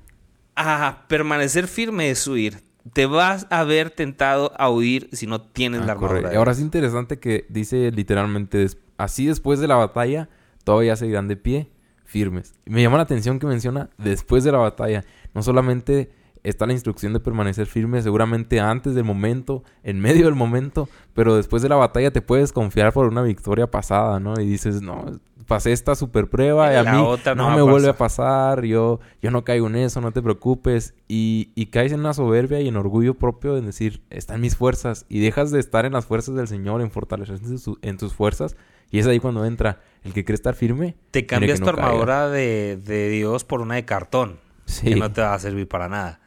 a 0.57 1.07
permanecer 1.09 1.69
firme 1.69 2.11
es 2.11 2.27
huir. 2.27 2.59
Te 2.93 3.07
vas 3.07 3.47
a 3.49 3.65
ver 3.65 3.89
tentado 3.89 4.53
a 4.59 4.69
huir 4.69 5.09
si 5.13 5.27
no 5.27 5.41
tienes 5.41 5.81
ah, 5.81 5.87
la 5.87 5.93
armadura. 5.93 6.37
Ahora 6.37 6.53
es 6.53 6.61
interesante 6.61 7.19
que 7.19 7.47
dice 7.49 7.91
literalmente, 7.93 8.67
así 8.99 9.25
después 9.25 9.59
de 9.59 9.69
la 9.69 9.77
batalla, 9.77 10.29
todavía 10.65 10.97
seguirán 10.97 11.29
de 11.29 11.39
pie, 11.39 11.71
firmes. 12.05 12.53
Me 12.67 12.83
llama 12.83 12.99
la 12.99 13.05
atención 13.05 13.39
que 13.39 13.47
menciona 13.47 13.89
después 13.97 14.45
de 14.45 14.53
la 14.53 14.59
batalla. 14.59 15.03
No 15.33 15.43
solamente 15.43 16.20
está 16.43 16.67
la 16.67 16.73
instrucción 16.73 17.13
de 17.13 17.21
permanecer 17.21 17.67
firme 17.67 18.03
seguramente 18.03 18.61
antes 18.61 18.95
del 18.95 19.05
momento, 19.05 19.63
en 19.83 20.01
medio 20.01 20.27
del 20.27 20.35
momento, 20.35 20.89
pero 21.15 21.37
después 21.37 21.63
de 21.63 21.69
la 21.69 21.77
batalla 21.77 22.11
te 22.11 22.23
puedes 22.23 22.53
confiar 22.53 22.93
por 22.93 23.07
una 23.07 23.23
victoria 23.23 23.71
pasada, 23.71 24.21
¿no? 24.21 24.35
Y 24.41 24.47
dices, 24.47 24.83
no, 24.83 25.21
pasé 25.51 25.73
esta 25.73 25.97
super 25.97 26.31
prueba 26.31 26.73
y 26.73 26.77
a 26.77 26.85
mí 26.85 27.05
no, 27.35 27.51
me 27.51 27.61
vuelve 27.61 27.89
a 27.89 27.97
pasar, 27.97 28.63
yo, 28.65 29.01
yo 29.21 29.33
no 29.33 29.43
caigo 29.43 29.67
en 29.67 29.75
eso, 29.75 30.01
no 30.01 30.13
te 30.13 30.23
preocupes. 30.23 30.95
Y, 31.09 31.51
y 31.57 31.67
caes 31.67 31.91
en 31.91 31.99
una 31.99 32.15
soberbia 32.15 32.61
y 32.61 32.69
en 32.69 32.77
orgullo 32.77 33.15
propio 33.15 33.55
de 33.55 33.61
decir, 33.61 34.01
están 34.11 34.41
mis 34.41 34.55
fuerzas 34.55 35.07
y 35.09 35.19
dejas 35.19 35.51
de 35.51 35.59
estar 35.59 35.87
en 35.87 35.95
las 35.95 36.07
fuerzas 36.07 36.37
del 36.37 36.47
Señor, 36.47 36.81
en 36.83 36.93
fortalecerse 36.93 37.73
en, 37.83 37.99
tus 37.99 38.15
fuerzas. 38.15 38.57
Y 38.93 39.01
es 39.01 39.09
ahí 39.09 39.19
cuando 39.19 39.45
entra 39.45 39.81
el 40.05 40.13
que 40.13 40.25
cree 40.25 40.37
estar 40.37 40.55
firme. 40.55 40.95
Te 41.11 41.27
cambias 41.27 41.61
tu 41.61 41.69
armadura 41.69 42.29
de, 42.29 42.77
de, 42.77 43.09
Dios 43.09 43.43
por 43.43 43.61
una 43.61 43.75
de 43.75 43.85
cartón. 43.85 44.39
Que 44.85 44.95
no 44.95 45.11
te 45.11 45.21
va 45.21 45.35
a 45.35 45.39
servir 45.41 45.67
para 45.67 45.89
nada. 45.89 46.21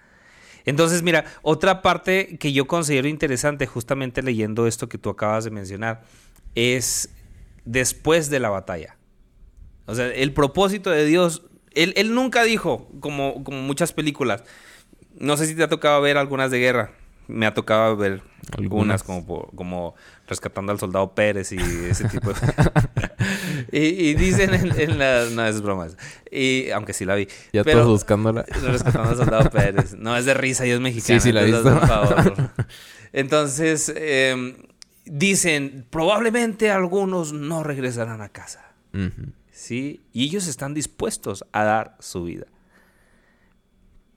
Entonces, 0.66 1.04
mira, 1.04 1.26
otra 1.42 1.82
parte 1.82 2.38
que 2.38 2.54
yo 2.54 2.66
considero 2.68 3.08
interesante, 3.08 3.68
justamente 3.68 4.22
leyendo 4.22 4.68
esto 4.68 4.88
que 4.90 4.98
tú 4.98 5.10
acabas 5.10 5.44
de 5.44 5.52
mencionar, 5.52 6.04
es 6.56 7.10
después 7.66 8.30
de 8.30 8.40
la 8.40 8.50
batalla. 8.50 8.98
O 9.86 9.96
sea, 9.96 10.08
el 10.08 10.34
propósito 10.34 10.90
de 10.90 11.06
Dios, 11.06 11.44
él, 11.72 12.14
nunca 12.14 12.44
dijo, 12.44 12.90
como, 13.00 13.44
como 13.44 13.62
muchas 13.62 13.92
películas, 13.92 14.44
no 15.20 15.36
sé 15.38 15.48
si 15.48 15.56
te 15.56 15.64
ha 15.64 15.68
tocado 15.68 16.02
ver 16.02 16.18
algunas 16.18 16.52
de 16.52 16.60
guerra, 16.60 16.92
me 17.28 17.46
ha 17.46 17.54
tocado 17.54 17.96
ver 17.98 18.22
algunas, 18.58 19.04
como, 19.04 19.48
como 19.56 19.96
rescatando 20.28 20.72
al 20.72 20.80
soldado 20.80 21.14
Pérez 21.14 21.52
y 21.52 21.58
ese 21.58 22.08
tipo 22.08 22.30
de... 22.30 22.36
y, 23.76 24.14
dicen 24.14 24.54
en, 24.54 25.00
las... 25.00 25.32
No, 25.32 25.46
es 25.48 25.62
bromas. 25.62 25.98
Y, 26.32 26.70
aunque 26.70 26.94
sí 26.94 27.06
la 27.06 27.16
vi. 27.16 27.28
Ya 27.52 27.64
todos 27.64 27.88
buscándola. 27.88 28.44
Rescatando 28.64 29.16
soldado 29.16 29.50
Pérez. 29.50 29.96
No, 29.98 30.16
es 30.16 30.26
de 30.26 30.36
risa 30.36 30.68
y 30.68 30.72
es 30.72 30.80
mexicana. 30.80 31.20
Sí, 31.20 31.30
sí 31.30 31.32
la 31.32 31.42
visto. 31.42 31.82
Entonces, 33.14 33.92
em, 33.96 34.56
dicen, 35.06 35.88
probablemente 35.90 36.70
algunos 36.70 37.34
no 37.34 37.64
regresarán 37.64 38.22
a 38.22 38.30
casa. 38.30 38.74
¿Sí? 39.52 40.02
Y 40.14 40.26
ellos 40.26 40.48
están 40.48 40.76
dispuestos 40.76 41.44
a 41.52 41.64
dar 41.64 41.98
su 42.00 42.26
vida. 42.26 42.46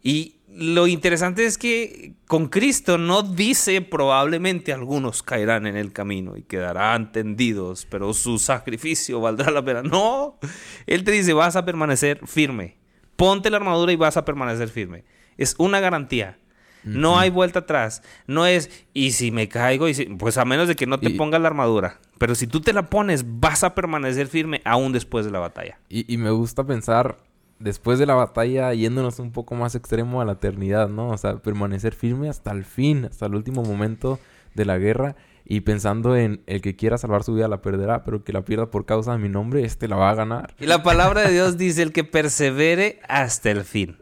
Y 0.07 0.37
lo 0.55 0.87
interesante 0.87 1.47
es 1.47 1.59
que 1.59 2.15
con 2.29 2.47
Cristo 2.47 2.97
no 2.97 3.25
dice 3.25 3.81
probablemente 3.81 4.73
algunos 4.73 5.25
caerán 5.25 5.67
en 5.67 5.77
el 5.77 5.93
camino 5.93 6.37
y 6.37 6.45
quedarán 6.45 7.11
tendidos, 7.11 7.89
pero 7.91 8.15
su 8.15 8.39
sacrificio 8.39 9.21
valdrá 9.21 9.51
la 9.51 9.65
pena. 9.65 9.83
No, 9.83 10.39
Él 10.87 11.03
te 11.03 11.11
dice 11.11 11.33
vas 11.33 11.57
a 11.57 11.65
permanecer 11.65 12.21
firme. 12.25 12.77
Ponte 13.17 13.51
la 13.51 13.57
armadura 13.57 13.91
y 13.91 13.97
vas 13.97 14.17
a 14.17 14.25
permanecer 14.25 14.69
firme. 14.69 15.03
Es 15.39 15.57
una 15.59 15.81
garantía. 15.81 16.39
No 16.85 17.19
hay 17.19 17.31
vuelta 17.31 17.61
atrás. 17.61 18.03
No 18.29 18.47
es, 18.47 18.71
y 18.95 19.11
si 19.11 19.33
me 19.33 19.49
caigo, 19.49 19.89
y 19.89 19.95
pues 20.17 20.39
a 20.39 20.45
menos 20.45 20.69
de 20.69 20.77
que 20.77 20.87
no 20.87 21.01
te 21.01 21.11
pongas 21.11 21.41
la 21.41 21.49
armadura. 21.49 21.99
Pero 22.17 22.37
si 22.37 22.47
tú 22.47 22.61
te 22.61 22.73
la 22.73 22.89
pones, 22.89 23.25
vas 23.41 23.65
a 23.65 23.75
permanecer 23.75 24.29
firme 24.29 24.63
aún 24.65 24.93
después 24.93 25.25
de 25.27 25.33
la 25.33 25.41
batalla. 25.41 25.81
Y, 25.89 26.15
y 26.15 26.17
me 26.17 26.31
gusta 26.31 26.63
pensar 26.63 27.17
después 27.59 27.99
de 27.99 28.07
la 28.07 28.15
batalla 28.15 28.73
yéndonos 28.75 29.19
un 29.19 29.33
poco 29.33 29.55
más 29.55 29.75
extremo 29.75 30.21
a 30.21 30.25
la 30.25 30.33
eternidad, 30.33 30.89
¿no? 30.89 31.11
O 31.11 31.17
sea, 31.17 31.37
permanecer 31.39 31.95
firme 31.95 32.29
hasta 32.29 32.53
el 32.53 32.65
fin, 32.65 33.07
hasta 33.07 33.27
el 33.27 33.35
último 33.35 33.63
momento 33.63 34.19
de 34.55 34.65
la 34.65 34.79
guerra 34.79 35.17
y 35.45 35.61
pensando 35.61 36.17
en 36.17 36.43
el 36.47 36.61
que 36.61 36.75
quiera 36.75 36.99
salvar 36.99 37.23
su 37.23 37.35
vida 37.35 37.47
la 37.47 37.63
perderá, 37.63 38.05
pero 38.05 38.25
que 38.25 38.33
la 38.33 38.45
pierda 38.45 38.71
por 38.71 38.85
causa 38.85 39.13
de 39.13 39.19
mi 39.19 39.29
nombre, 39.29 39.65
este 39.65 39.87
la 39.87 39.97
va 39.97 40.11
a 40.11 40.15
ganar. 40.15 40.55
Y 40.59 40.67
la 40.67 40.83
palabra 40.83 41.23
de 41.23 41.33
Dios 41.33 41.57
dice 41.57 41.83
el 41.83 41.93
que 41.93 42.03
persevere 42.03 43.01
hasta 43.09 43.51
el 43.51 43.63
fin. 43.63 43.99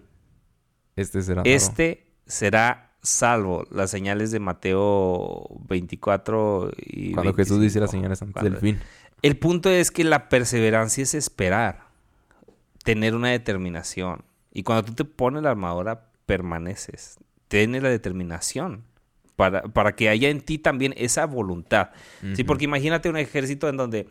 Este 0.97 1.23
será 1.23 1.43
Este 1.45 2.07
será 2.27 2.93
salvo. 3.03 3.67
Las 3.71 3.91
señales 3.91 4.31
de 4.31 4.41
Mateo 4.41 5.47
24 5.69 6.71
y 6.79 7.13
Cuando 7.13 7.35
Jesús 7.35 7.61
dice 7.61 7.79
las 7.79 7.91
señales 7.91 8.23
antes 8.23 8.43
del 8.43 8.57
fin. 8.57 8.81
El 9.21 9.37
punto 9.37 9.69
es 9.69 9.91
que 9.91 10.05
la 10.05 10.29
perseverancia 10.31 11.03
es 11.03 11.15
esperar 11.15 11.94
tener 12.85 13.17
una 13.17 13.31
determinación. 13.31 14.25
Y 14.53 14.63
cuando 14.63 14.85
tú 14.85 14.95
te 14.95 15.05
pones 15.05 15.43
la 15.43 15.51
armadura, 15.51 16.11
permaneces. 16.27 17.19
Tienes 17.49 17.83
la 17.83 17.89
determinación 17.89 18.85
para, 19.35 19.63
para 19.63 19.97
que 19.97 20.09
haya 20.09 20.29
en 20.29 20.41
ti 20.41 20.59
también 20.59 20.95
esa 20.97 21.27
voluntad. 21.27 21.91
Sí, 22.35 22.45
porque 22.45 22.65
imagínate 22.65 23.11
un 23.11 23.17
ejército 23.17 23.69
en 23.69 23.77
donde 23.77 24.09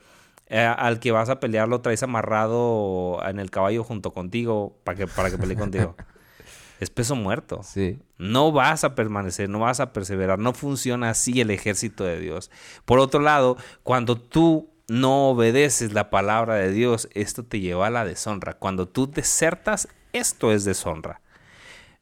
eh, 0.47 0.59
al 0.59 0.99
que 0.99 1.11
vas 1.11 1.29
a 1.29 1.39
pelear 1.39 1.69
lo 1.69 1.81
traes 1.81 2.03
amarrado 2.03 3.21
en 3.25 3.39
el 3.39 3.49
caballo 3.49 3.83
junto 3.83 4.11
contigo 4.11 4.77
para 4.83 4.97
que, 4.97 5.07
para 5.07 5.31
que 5.31 5.37
pelee 5.37 5.55
contigo. 5.55 5.95
es 6.79 6.89
peso 6.89 7.15
muerto. 7.15 7.61
Sí. 7.63 7.99
No 8.17 8.51
vas 8.51 8.83
a 8.83 8.95
permanecer, 8.95 9.49
no 9.49 9.59
vas 9.59 9.79
a 9.79 9.93
perseverar. 9.93 10.39
No 10.39 10.53
funciona 10.53 11.11
así 11.11 11.39
el 11.39 11.51
ejército 11.51 12.03
de 12.03 12.19
Dios. 12.19 12.51
Por 12.85 12.99
otro 12.99 13.21
lado, 13.21 13.57
cuando 13.83 14.17
tú 14.17 14.72
no 14.93 15.29
obedeces 15.29 15.93
la 15.93 16.09
palabra 16.09 16.55
de 16.55 16.71
Dios, 16.71 17.09
esto 17.13 17.43
te 17.43 17.59
lleva 17.59 17.87
a 17.87 17.89
la 17.89 18.05
deshonra. 18.05 18.53
Cuando 18.53 18.87
tú 18.87 19.09
desertas, 19.09 19.87
esto 20.13 20.51
es 20.51 20.65
deshonra. 20.65 21.19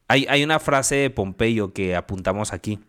Hay, 0.08 0.26
hay 0.30 0.44
una 0.44 0.60
frase 0.60 0.96
de 0.96 1.10
Pompeyo 1.10 1.74
que 1.74 1.96
apuntamos 1.96 2.52
aquí 2.52 2.80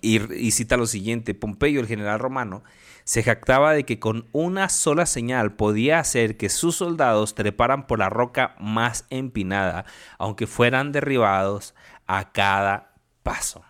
y, 0.00 0.32
y, 0.32 0.52
cita 0.52 0.76
lo 0.76 0.86
siguiente. 0.86 1.34
Pompeyo, 1.34 1.80
el 1.80 1.88
general 1.88 2.20
romano, 2.20 2.62
se 3.02 3.24
jactaba 3.24 3.72
de 3.72 3.84
que 3.84 3.98
con 3.98 4.26
una 4.30 4.68
sola 4.68 5.06
señal 5.06 5.54
podía 5.54 5.98
hacer 5.98 6.36
que 6.36 6.48
sus 6.48 6.76
soldados 6.76 7.34
treparan 7.34 7.88
por 7.88 7.98
la 7.98 8.08
roca 8.08 8.54
más 8.60 9.06
empinada, 9.10 9.86
aunque 10.18 10.46
fueran 10.46 10.92
derribados 10.92 11.74
a 12.06 12.30
cada 12.30 12.92
paso. 13.24 13.64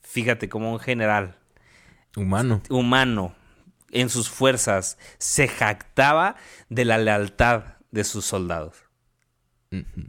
Fíjate 0.00 0.48
como 0.48 0.72
un 0.72 0.78
general 0.78 1.36
humano, 2.16 2.62
humano 2.70 3.34
en 4.00 4.10
sus 4.10 4.28
fuerzas, 4.28 4.98
se 5.18 5.48
jactaba 5.48 6.36
de 6.68 6.84
la 6.84 6.98
lealtad 6.98 7.64
de 7.90 8.04
sus 8.04 8.24
soldados. 8.24 8.76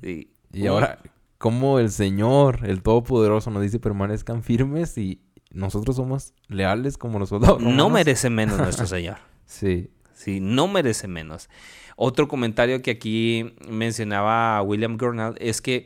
Y 0.02 0.68
ahora, 0.68 1.00
¿cómo 1.38 1.80
el 1.80 1.90
Señor, 1.90 2.62
el 2.66 2.82
Todopoderoso, 2.82 3.50
nos 3.50 3.62
dice 3.62 3.80
permanezcan 3.80 4.44
firmes 4.44 4.98
y 4.98 5.22
nosotros 5.52 5.96
somos 5.96 6.34
leales 6.48 6.98
como 6.98 7.18
los 7.18 7.30
soldados? 7.30 7.62
No 7.62 7.90
merece 7.90 8.30
menos 8.30 8.58
nuestro 8.60 8.88
Señor. 8.88 9.18
sí. 9.46 9.92
Sí, 10.14 10.40
no 10.40 10.68
merece 10.68 11.08
menos. 11.08 11.48
Otro 11.96 12.28
comentario 12.28 12.82
que 12.82 12.90
aquí 12.90 13.54
mencionaba 13.70 14.60
William 14.64 14.98
Gurnall 14.98 15.36
es 15.40 15.62
que 15.62 15.86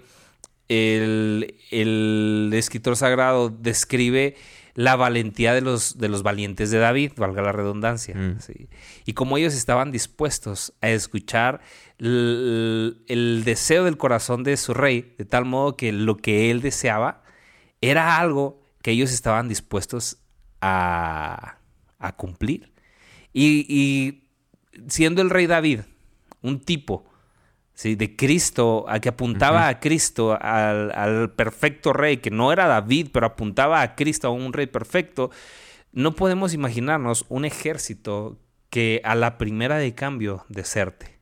el, 0.70 1.56
el 1.70 2.50
escritor 2.54 2.96
sagrado 2.96 3.50
describe 3.50 4.38
la 4.74 4.96
valentía 4.96 5.54
de 5.54 5.62
los, 5.62 5.98
de 5.98 6.10
los 6.10 6.24
valientes 6.24 6.72
de 6.72 6.80
David, 6.80 7.14
valga 7.18 7.42
la 7.42 7.52
redundancia. 7.52 8.16
Mm. 8.16 8.40
¿sí? 8.40 8.70
Y 9.06 9.14
como 9.14 9.38
ellos 9.38 9.54
estaban 9.54 9.92
dispuestos 9.92 10.74
a 10.82 10.90
escuchar 10.90 11.62
el, 11.98 13.04
el 13.08 13.44
deseo 13.44 13.84
del 13.84 13.98
corazón 13.98 14.44
de 14.44 14.58
su 14.58 14.74
rey, 14.74 15.14
de 15.18 15.26
tal 15.26 15.46
modo 15.46 15.76
que 15.76 15.92
lo 15.92 16.18
que 16.18 16.52
él 16.52 16.62
deseaba 16.62 17.24
era 17.82 18.18
algo 18.18 18.62
que 18.82 18.92
ellos 18.92 19.12
estaban 19.12 19.48
dispuestos 19.48 20.18
a, 20.62 21.58
a 22.00 22.16
cumplir. 22.16 22.72
Y, 23.34 23.66
y 23.70 24.30
siendo 24.88 25.22
el 25.22 25.30
rey 25.30 25.48
David 25.48 25.82
un 26.42 26.60
tipo 26.60 27.11
¿sí? 27.74 27.96
de 27.96 28.16
Cristo, 28.16 28.86
a 28.88 29.00
que 29.00 29.10
apuntaba 29.10 29.68
a 29.68 29.80
Cristo, 29.80 30.38
al, 30.40 30.92
al 30.92 31.32
perfecto 31.32 31.94
rey, 31.94 32.18
que 32.18 32.32
no 32.32 32.52
era 32.52 32.68
David, 32.68 33.10
pero 33.12 33.26
apuntaba 33.26 33.82
a 33.82 33.96
Cristo, 33.96 34.28
a 34.28 34.32
un 34.32 34.54
rey 34.54 34.68
perfecto, 34.68 35.32
no 35.92 36.14
podemos 36.16 36.54
imaginarnos 36.54 37.26
un 37.30 37.46
ejército 37.46 38.38
que 38.70 39.02
a 39.04 39.16
la 39.16 39.38
primera 39.38 39.78
de 39.78 39.94
cambio 39.94 40.46
deserte. 40.48 41.20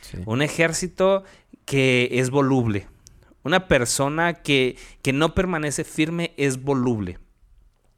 sí. 0.00 0.18
Un 0.26 0.42
ejército 0.42 1.24
que 1.64 2.08
es 2.12 2.30
voluble. 2.30 2.88
Una 3.42 3.68
persona 3.68 4.34
que, 4.34 4.76
que 5.02 5.12
no 5.12 5.34
permanece 5.34 5.84
firme 5.84 6.32
es 6.36 6.62
voluble. 6.62 7.18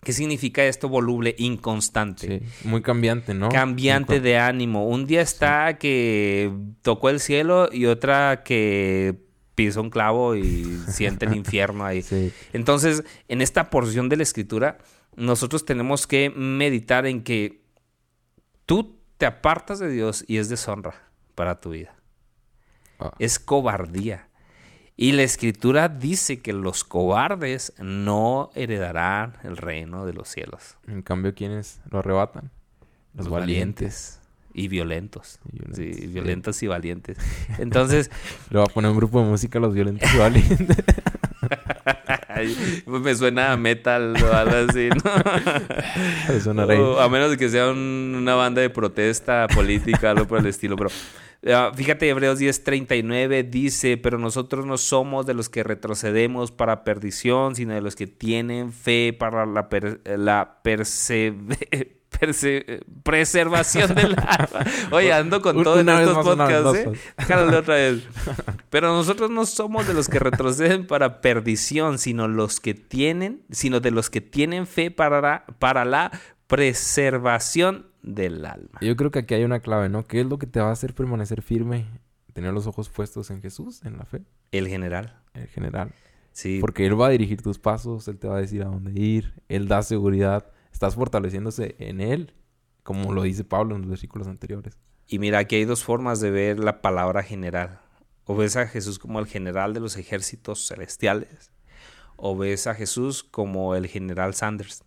¿Qué 0.07 0.13
significa 0.13 0.65
esto 0.65 0.89
voluble? 0.89 1.35
Inconstante. 1.37 2.39
Sí, 2.39 2.69
Muy 2.69 2.81
cambiante, 2.81 3.35
¿no? 3.35 3.49
Cambiante 3.49 4.21
de 4.21 4.39
ánimo. 4.39 4.87
Un 4.87 5.05
día 5.05 5.21
está 5.21 5.79
que 5.79 6.53
tocó 6.83 7.11
el 7.11 7.19
cielo 7.19 7.69
y 7.73 7.87
otra 7.87 8.45
que 8.45 9.17
pisó 9.57 9.83
un 9.83 9.91
clavo 9.91 10.37
y 10.37 10.65
siente 10.87 11.27
el 11.27 11.35
infierno 11.35 11.85
ahí. 11.85 12.03
Sí. 12.03 12.33
Entonces, 12.53 13.03
en 13.27 13.43
esta 13.43 13.69
porción 13.69 14.09
de 14.09 14.19
la 14.19 14.23
escritura, 14.23 14.79
nosotros 15.17 15.65
tenemos 15.65 16.07
que 16.07 16.31
meditar 16.31 17.05
en 17.07 17.25
que 17.25 17.65
tú 18.65 19.01
te 19.19 19.27
apartas 19.27 19.81
de 19.81 19.91
Dios 19.91 20.25
y 20.29 20.37
es 20.37 20.49
deshonra 20.49 20.95
para 21.35 21.59
tu 21.61 21.71
vida. 21.71 21.97
Ah, 23.01 23.11
Es 23.19 23.41
cobardía. 23.41 24.29
Y 24.99 25.13
la 25.13 25.23
escritura 25.25 25.89
dice 25.91 26.41
que 26.41 26.53
los 26.55 26.83
cobardes 26.83 27.75
no 27.79 28.51
heredarán 28.55 29.35
el 29.43 29.59
reino 29.59 30.07
de 30.07 30.15
los 30.15 30.29
cielos. 30.29 30.77
En 30.89 31.03
cambio, 31.03 31.35
¿quiénes 31.35 31.81
lo 31.91 31.99
arrebatan? 31.99 32.51
Los, 33.15 33.29
valientes. 33.29 34.21
y 34.55 34.69
violentos. 34.69 35.39
Y 35.53 35.59
violentos, 35.59 35.77
Sí, 35.77 35.93
sí. 35.95 36.07
violentos 36.07 36.63
y 36.63 36.67
valientes. 36.67 37.19
Entonces, 37.59 38.11
Le 38.51 38.59
va 38.59 38.65
a 38.65 38.69
poner 38.69 38.91
un 38.91 38.97
grupo 38.97 39.21
de 39.23 39.27
música 39.29 39.59
a 39.59 39.63
los 39.63 39.75
violentos 39.75 40.09
y 40.15 40.19
valientes. 40.19 40.77
me 42.87 43.15
suena 43.15 43.53
a 43.53 43.57
metal 43.57 44.15
o 44.23 44.33
algo 44.35 44.57
así, 44.69 44.89
¿no? 44.89 45.11
Me 46.35 46.41
suena 46.41 46.67
rey. 46.67 46.79
O 46.79 47.01
a 47.01 47.09
menos 47.09 47.31
de 47.31 47.37
que 47.37 47.49
sea 47.49 47.69
un- 47.71 48.15
una 48.17 48.35
banda 48.35 48.61
de 48.63 48.71
protesta 48.71 49.47
política, 49.49 50.11
algo 50.11 50.27
por 50.27 50.39
el 50.41 50.47
estilo, 50.47 50.77
pero 50.77 50.91
ah, 51.53 51.71
fíjate, 51.75 52.09
Hebreos 52.09 52.39
10:39 52.41 53.49
dice, 53.49 53.97
pero 53.97 54.19
nosotros 54.19 54.67
no 54.67 54.79
somos 54.79 55.27
de 55.27 55.35
los 55.35 55.49
que 55.49 55.63
retrocedemos 55.63 56.51
para 56.53 56.85
perdición, 56.85 57.55
sino 57.55 57.75
de 57.75 57.81
los 57.81 57.97
que 57.97 58.07
tienen 58.07 58.73
fe 58.73 59.15
para 59.19 59.47
la, 59.47 59.69
per- 59.69 60.01
la 60.05 60.61
perseve- 60.63 61.47
perse- 61.47 61.89
preservación 63.03 63.95
del 63.95 64.17
alma. 64.19 64.65
Oye, 64.91 65.13
ando 65.13 65.41
con 65.43 65.63
todo 65.63 65.81
en 65.81 65.89
estos 65.89 66.25
podcasts, 66.25 66.65
más. 66.65 66.75
¿eh? 66.77 66.93
Déjalo 67.19 67.59
otra 67.59 67.75
vez. 67.75 68.03
Pero 68.71 68.89
nosotros 68.89 69.31
no 69.31 69.47
somos 69.47 69.87
de 69.87 69.95
los 69.95 70.09
que 70.09 70.19
retroceden 70.19 70.87
para 70.87 71.21
perdición, 71.21 71.99
sino 71.99 72.29
los 72.29 72.61
que 72.61 72.75
tienen, 72.75 73.43
sino 73.51 73.81
de 73.81 73.91
los 73.91 74.11
que 74.11 74.21
tienen 74.21 74.67
fe 74.67 74.91
para 74.91 75.21
la, 75.21 75.45
para 75.59 75.85
la 75.85 76.11
preservación 76.47 77.87
del 78.03 78.45
alma. 78.47 78.79
Yo 78.81 78.97
creo 78.97 79.11
que 79.11 79.21
aquí 79.21 79.35
hay 79.35 79.45
una 79.45 79.61
clave, 79.61 79.89
¿no? 79.89 80.07
¿Qué 80.07 80.21
es 80.21 80.27
lo 80.27 80.39
que 80.39 80.47
te 80.47 80.61
va 80.61 80.69
a 80.69 80.73
hacer 80.73 80.95
permanecer 80.95 81.43
firme? 81.43 81.87
Tener 82.33 82.53
los 82.53 82.67
ojos 82.67 82.89
puestos 82.89 83.31
en 83.31 83.41
Jesús, 83.41 83.83
en 83.85 83.97
la 83.97 84.05
fe, 84.05 84.23
El 84.53 84.69
general. 84.69 85.17
en 85.35 85.47
general. 85.49 85.91
Sí. 86.33 86.59
Porque 86.61 86.85
Él 86.87 87.01
va 87.01 87.07
a 87.07 87.11
dirigir 87.11 87.41
tus 87.41 87.59
pasos, 87.59 88.07
Él 88.09 88.19
te 88.19 88.29
va 88.29 88.37
a 88.37 88.41
decir 88.41 88.63
a 88.63 88.67
dónde 88.67 88.93
ir, 89.01 89.33
Él 89.49 89.69
da 89.69 89.83
seguridad. 89.83 90.53
Estás 90.77 90.95
fortaleciéndose 90.95 91.75
en 91.79 92.03
Él, 92.03 92.35
como 92.83 93.15
lo 93.15 93.23
dice 93.23 93.45
Pablo 93.45 93.75
en 93.75 93.81
los 93.81 93.89
versículos 93.89 94.29
anteriores. 94.29 94.77
Y 95.07 95.19
mira, 95.19 95.39
aquí 95.39 95.57
hay 95.57 95.65
dos 95.65 95.83
formas 95.83 96.21
de 96.21 96.31
ver 96.31 96.59
la 96.59 96.83
palabra 96.83 97.23
general. 97.23 97.81
O 98.27 98.37
ves 98.37 98.59
a 98.59 98.67
Jesús 98.67 98.99
como 98.99 99.19
el 99.19 99.27
general 99.27 99.73
de 99.73 99.81
los 99.81 99.97
ejércitos 99.97 100.69
celestiales, 100.69 101.51
o 102.17 102.37
ves 102.37 102.67
a 102.67 102.75
Jesús 102.75 103.25
como 103.25 103.75
el 103.75 103.87
general 103.87 104.35
Sanders, 104.35 104.85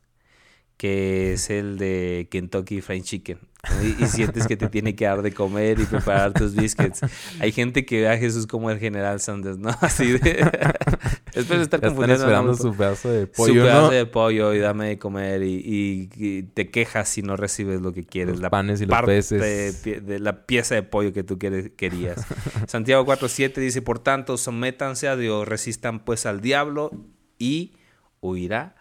que 0.80 1.34
es 1.34 1.50
el 1.50 1.78
de 1.78 2.30
Kentucky 2.32 2.80
Fried 2.80 3.04
Chicken. 3.04 3.38
Y, 3.84 4.02
y 4.02 4.08
sientes 4.08 4.48
que 4.48 4.56
te 4.56 4.70
tiene 4.70 4.96
que 4.96 5.04
dar 5.04 5.22
de 5.22 5.34
comer 5.34 5.78
y 5.82 5.84
preparar 5.84 6.32
tus 6.32 6.56
biscuits. 6.56 7.02
Hay 7.42 7.52
gente 7.52 7.86
que 7.86 8.00
ve 8.04 8.08
a 8.08 8.18
Jesús 8.18 8.48
como 8.48 8.72
el 8.72 8.80
general 8.80 9.20
Sanders, 9.20 9.58
¿no? 9.58 9.72
Así 9.82 10.14
de... 10.14 10.40
Espero 11.34 11.62
estar 11.62 11.82
Ya 11.82 11.88
están 11.88 11.90
confundiendo. 11.90 12.24
esperando 12.24 12.54
su 12.56 12.74
pedazo 12.74 13.12
de 13.12 13.26
Su 13.26 13.32
pollo, 13.34 13.64
pedazo 13.64 13.82
¿no? 13.88 13.90
de 13.92 14.06
pollo 14.06 14.54
y 14.54 14.60
dame 14.60 14.88
de 14.88 14.98
comer 14.98 15.44
y, 15.44 15.56
y- 15.56 16.10
y 16.16 16.44
te 16.44 16.70
quejas 16.72 17.10
si 17.10 17.22
no 17.24 17.36
recibes 17.36 17.82
lo 17.82 17.92
que 17.92 18.06
quieres. 18.06 18.40
Los 18.40 18.50
panes 18.50 18.80
y 18.80 18.86
los 18.86 18.92
parte 18.92 19.12
peces. 19.18 19.84
De, 19.84 20.00
de 20.00 20.20
la 20.20 20.46
pieza 20.46 20.76
de 20.76 20.84
pollo 20.84 21.12
que 21.12 21.24
tú 21.26 21.38
querías. 21.38 22.26
Santiago 22.68 23.06
4.7 23.06 23.56
dice, 23.56 23.82
por 23.82 24.00
tanto, 24.00 24.38
sométanse 24.38 25.10
a 25.10 25.18
Dios, 25.18 25.46
resistan 25.46 26.00
pues 26.06 26.26
al 26.26 26.40
diablo 26.40 26.92
y 27.38 27.74
huirá 28.22 28.76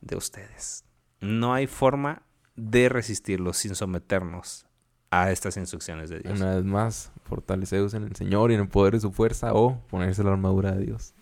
de 0.00 0.14
ustedes. 0.14 0.84
No 1.20 1.54
hay 1.54 1.66
forma 1.66 2.22
de 2.56 2.88
resistirlo 2.88 3.52
sin 3.52 3.74
someternos 3.74 4.66
a 5.10 5.30
estas 5.30 5.56
instrucciones 5.56 6.08
de 6.10 6.20
Dios. 6.20 6.38
Una 6.38 6.54
vez 6.54 6.64
más, 6.64 7.12
fortaleceos 7.24 7.94
en 7.94 8.04
el 8.04 8.16
Señor 8.16 8.50
y 8.50 8.54
en 8.54 8.60
el 8.60 8.68
poder 8.68 8.94
de 8.94 9.00
su 9.00 9.12
fuerza 9.12 9.52
o 9.54 9.80
ponerse 9.88 10.22
la 10.22 10.32
armadura 10.32 10.72
de 10.72 10.86
Dios. 10.86 11.14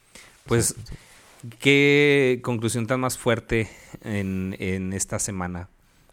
Pues, 0.47 0.75
¿Qué 1.61 2.41
conclusión 2.43 2.87
tan 2.87 3.01
más 3.01 3.17
fuerte 3.17 3.71
en, 4.03 4.57
en 4.59 4.93
esta 4.93 5.19
semana? 5.19 5.69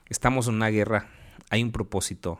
Estamos 0.07 0.47
en 0.47 0.55
una 0.55 0.69
guerra, 0.69 1.07
hay 1.49 1.63
un 1.63 1.71
propósito. 1.71 2.39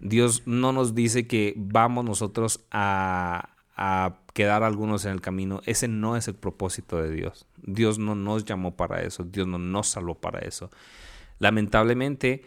Dios 0.00 0.42
no 0.46 0.72
nos 0.72 0.94
dice 0.94 1.26
que 1.26 1.54
vamos 1.56 2.04
nosotros 2.04 2.64
a, 2.70 3.50
a 3.76 4.16
quedar 4.32 4.62
algunos 4.62 5.04
en 5.04 5.12
el 5.12 5.20
camino. 5.20 5.60
Ese 5.66 5.88
no 5.88 6.16
es 6.16 6.26
el 6.28 6.34
propósito 6.34 7.00
de 7.00 7.10
Dios. 7.10 7.46
Dios 7.66 7.98
no 7.98 8.14
nos 8.14 8.44
llamó 8.44 8.76
para 8.76 9.02
eso, 9.02 9.24
Dios 9.24 9.46
no 9.46 9.58
nos 9.58 9.88
salvó 9.88 10.14
para 10.14 10.40
eso. 10.40 10.70
Lamentablemente, 11.38 12.44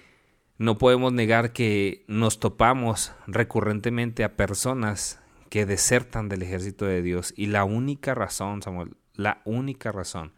no 0.57 0.77
podemos 0.77 1.13
negar 1.13 1.53
que 1.53 2.03
nos 2.07 2.39
topamos 2.39 3.11
recurrentemente 3.27 4.23
a 4.23 4.35
personas 4.35 5.19
que 5.49 5.65
desertan 5.65 6.29
del 6.29 6.41
ejército 6.41 6.85
de 6.85 7.01
Dios 7.01 7.33
y 7.35 7.47
la 7.47 7.63
única 7.63 8.15
razón, 8.15 8.61
Samuel, 8.61 8.95
la 9.13 9.41
única 9.45 9.91
razón. 9.91 10.33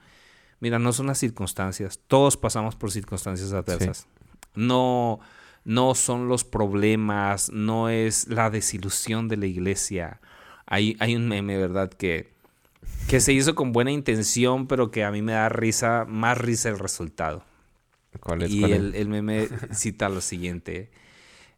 Mira, 0.60 0.80
no 0.80 0.94
son 0.94 1.08
las 1.08 1.18
circunstancias, 1.18 2.00
todos 2.08 2.38
pasamos 2.38 2.76
por 2.76 2.92
circunstancias 2.92 3.52
adversas. 3.54 4.08
No 4.54 5.22
no 5.64 5.96
son 5.96 6.28
los 6.28 6.44
problemas, 6.44 7.52
no 7.52 7.90
es 7.90 8.28
la 8.28 8.50
desilusión 8.50 9.28
de 9.28 9.38
la 9.38 9.46
iglesia. 9.46 10.20
Hay, 10.66 10.98
hay 11.00 11.16
un 11.16 11.28
meme, 11.28 11.58
¿verdad? 11.58 11.92
Que, 11.92 12.34
que 13.08 13.20
se 13.20 13.34
hizo 13.34 13.56
con 13.56 13.72
buena 13.74 13.92
intención, 13.92 14.68
pero 14.68 14.92
que 14.92 15.04
a 15.04 15.12
mí 15.12 15.22
me 15.22 15.34
da 15.34 15.50
risa, 15.50 16.06
más 16.08 16.38
risa 16.38 16.70
el 16.70 16.80
resultado. 16.80 17.44
¿Cuál 18.20 18.42
es? 18.44 18.52
Y 18.52 18.60
cuál 18.60 18.74
es? 18.74 18.80
el, 18.80 18.96
el 18.96 19.08
meme 19.10 19.48
cita 19.72 20.10
lo 20.10 20.22
siguiente. 20.22 20.92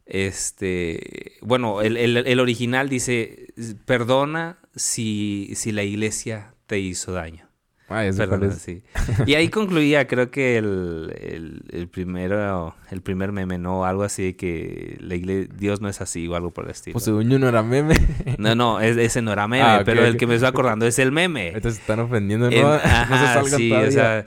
Este, 0.06 1.34
bueno, 1.42 1.82
el, 1.82 1.96
el- 1.96 2.18
el 2.18 2.40
original 2.40 2.88
dice, 2.88 3.48
perdona 3.86 4.58
si, 4.76 5.52
si 5.56 5.72
la 5.72 5.82
iglesia 5.84 6.54
te 6.66 6.78
hizo 6.80 7.12
daño. 7.12 7.43
Ah, 7.86 8.02
Perdón, 8.16 8.52
sí. 8.58 8.82
Y 9.26 9.34
ahí 9.34 9.48
concluía, 9.50 10.06
creo 10.06 10.30
que 10.30 10.56
el, 10.56 11.12
el, 11.20 11.62
el 11.70 11.88
primero, 11.88 12.74
el 12.90 13.02
primer 13.02 13.30
meme, 13.30 13.58
¿no? 13.58 13.84
Algo 13.84 14.04
así 14.04 14.22
de 14.24 14.36
que 14.36 14.96
la 15.00 15.14
igle- 15.14 15.48
Dios 15.48 15.82
no 15.82 15.88
es 15.90 16.00
así 16.00 16.26
o 16.26 16.34
algo 16.34 16.50
por 16.50 16.64
el 16.64 16.70
estilo. 16.70 16.94
Pues 16.94 17.04
según 17.04 17.28
yo 17.28 17.38
no 17.38 17.46
era 17.46 17.62
meme. 17.62 17.94
No, 18.38 18.54
no, 18.54 18.80
es- 18.80 18.96
ese 18.96 19.20
no 19.20 19.32
era 19.32 19.46
meme, 19.48 19.62
Ah, 19.62 19.76
ok, 19.80 19.84
pero 19.84 20.02
el 20.04 20.12
ok. 20.14 20.18
que 20.18 20.26
me 20.26 20.34
estoy 20.34 20.48
acordando 20.48 20.86
es 20.86 20.98
el 20.98 21.12
meme. 21.12 21.52
Se 21.60 21.68
están 21.68 22.00
ofendiendo, 22.00 22.50
¿no? 22.50 22.56
En- 22.56 22.62
no 22.64 22.78
se 22.80 22.86
ajá, 22.88 23.44
sí, 23.44 23.68
todavía. 23.68 23.88
o 23.88 23.92
sea, 23.92 24.24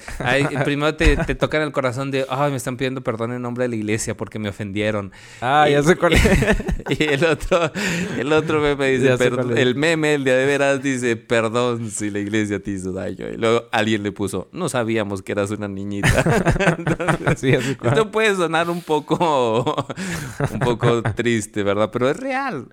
primero 0.63 0.95
te, 0.95 1.17
te 1.17 1.33
tocan 1.33 1.63
el 1.63 1.71
corazón 1.71 2.11
de, 2.11 2.25
ay, 2.29 2.51
me 2.51 2.57
están 2.57 2.77
pidiendo 2.77 3.01
perdón 3.01 3.33
en 3.33 3.41
nombre 3.41 3.63
de 3.63 3.69
la 3.69 3.75
iglesia 3.75 4.15
porque 4.15 4.37
me 4.37 4.49
ofendieron. 4.49 5.11
ah, 5.41 5.67
ya 5.67 5.79
y- 5.79 5.83
sé 5.83 5.95
cuál 5.95 6.13
es. 6.13 6.21
Y 6.89 7.03
el 7.03 7.25
otro, 7.25 7.69
el 8.17 8.31
otro 8.31 8.61
meme 8.61 8.91
dice, 8.91 9.05
Ya 9.07 9.17
sé 9.17 9.29
"Perd- 9.29 9.35
cuál 9.35 9.51
es. 9.51 9.57
el 9.59 9.75
meme, 9.75 10.13
el 10.13 10.23
día 10.23 10.37
de 10.37 10.45
veras, 10.45 10.81
dice, 10.81 11.17
perdón 11.17 11.89
si 11.91 12.09
la 12.11 12.19
iglesia 12.19 12.61
te 12.61 12.71
hizo 12.71 12.93
daño. 12.93 13.27
Y 13.27 13.35
luego 13.35 13.46
alguien 13.71 14.03
le 14.03 14.11
puso, 14.11 14.49
no 14.51 14.69
sabíamos 14.69 15.21
que 15.21 15.31
eras 15.31 15.51
una 15.51 15.67
niñita. 15.67 16.23
Entonces, 16.77 17.39
Sí, 17.39 17.49
esto 17.51 18.11
puede 18.11 18.35
sonar 18.35 18.69
un 18.69 18.81
poco, 18.81 19.85
un 20.51 20.59
poco 20.59 21.01
triste, 21.03 21.63
¿verdad? 21.63 21.89
Pero 21.91 22.09
es 22.09 22.17
real. 22.17 22.67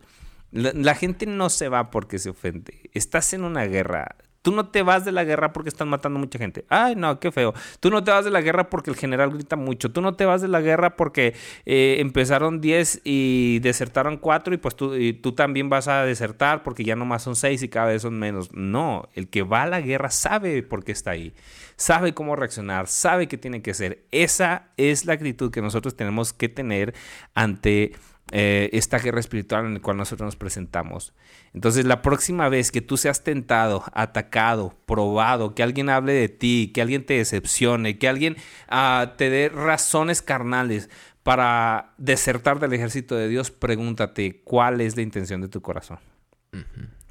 La, 0.50 0.72
la 0.74 0.94
gente 0.94 1.26
no 1.26 1.50
se 1.50 1.68
va 1.68 1.90
porque 1.90 2.18
se 2.18 2.30
ofende. 2.30 2.90
Estás 2.92 3.32
en 3.32 3.44
una 3.44 3.64
guerra. 3.64 4.16
Tú 4.44 4.52
no 4.52 4.66
te 4.66 4.82
vas 4.82 5.06
de 5.06 5.10
la 5.10 5.24
guerra 5.24 5.54
porque 5.54 5.70
están 5.70 5.88
matando 5.88 6.18
mucha 6.18 6.38
gente. 6.38 6.66
Ay, 6.68 6.96
no, 6.96 7.18
qué 7.18 7.32
feo. 7.32 7.54
Tú 7.80 7.88
no 7.88 8.04
te 8.04 8.10
vas 8.10 8.26
de 8.26 8.30
la 8.30 8.42
guerra 8.42 8.68
porque 8.68 8.90
el 8.90 8.96
general 8.96 9.30
grita 9.30 9.56
mucho. 9.56 9.90
Tú 9.90 10.02
no 10.02 10.16
te 10.16 10.26
vas 10.26 10.42
de 10.42 10.48
la 10.48 10.60
guerra 10.60 10.96
porque 10.96 11.34
eh, 11.64 11.96
empezaron 12.00 12.60
10 12.60 13.00
y 13.04 13.60
desertaron 13.60 14.18
4 14.18 14.52
y 14.52 14.58
pues 14.58 14.76
tú, 14.76 14.92
tú 15.22 15.32
también 15.32 15.70
vas 15.70 15.88
a 15.88 16.04
desertar 16.04 16.62
porque 16.62 16.84
ya 16.84 16.94
nomás 16.94 17.22
son 17.22 17.36
6 17.36 17.62
y 17.62 17.70
cada 17.70 17.86
vez 17.86 18.02
son 18.02 18.18
menos. 18.18 18.52
No, 18.52 19.08
el 19.14 19.28
que 19.28 19.44
va 19.44 19.62
a 19.62 19.66
la 19.66 19.80
guerra 19.80 20.10
sabe 20.10 20.62
por 20.62 20.84
qué 20.84 20.92
está 20.92 21.12
ahí. 21.12 21.32
Sabe 21.76 22.12
cómo 22.12 22.36
reaccionar, 22.36 22.86
sabe 22.86 23.28
qué 23.28 23.38
tiene 23.38 23.62
que 23.62 23.70
hacer. 23.70 24.04
Esa 24.10 24.68
es 24.76 25.06
la 25.06 25.14
actitud 25.14 25.50
que 25.50 25.62
nosotros 25.62 25.96
tenemos 25.96 26.34
que 26.34 26.50
tener 26.50 26.92
ante 27.32 27.94
eh, 28.32 28.70
esta 28.72 28.98
guerra 28.98 29.20
espiritual 29.20 29.66
en 29.66 29.74
la 29.74 29.80
cual 29.80 29.96
nosotros 29.96 30.26
nos 30.26 30.36
presentamos. 30.36 31.12
Entonces, 31.52 31.84
la 31.84 32.02
próxima 32.02 32.48
vez 32.48 32.72
que 32.72 32.80
tú 32.80 32.96
seas 32.96 33.22
tentado, 33.22 33.84
atacado, 33.92 34.74
probado, 34.86 35.54
que 35.54 35.62
alguien 35.62 35.90
hable 35.90 36.14
de 36.14 36.28
ti, 36.28 36.70
que 36.74 36.82
alguien 36.82 37.04
te 37.04 37.14
decepcione, 37.14 37.98
que 37.98 38.08
alguien 38.08 38.36
ah, 38.68 39.14
te 39.18 39.30
dé 39.30 39.50
razones 39.50 40.22
carnales 40.22 40.88
para 41.22 41.94
desertar 41.96 42.60
del 42.60 42.72
ejército 42.72 43.14
de 43.14 43.28
Dios, 43.28 43.50
pregúntate 43.50 44.42
cuál 44.42 44.80
es 44.80 44.96
la 44.96 45.02
intención 45.02 45.40
de 45.40 45.48
tu 45.48 45.62
corazón. 45.62 45.98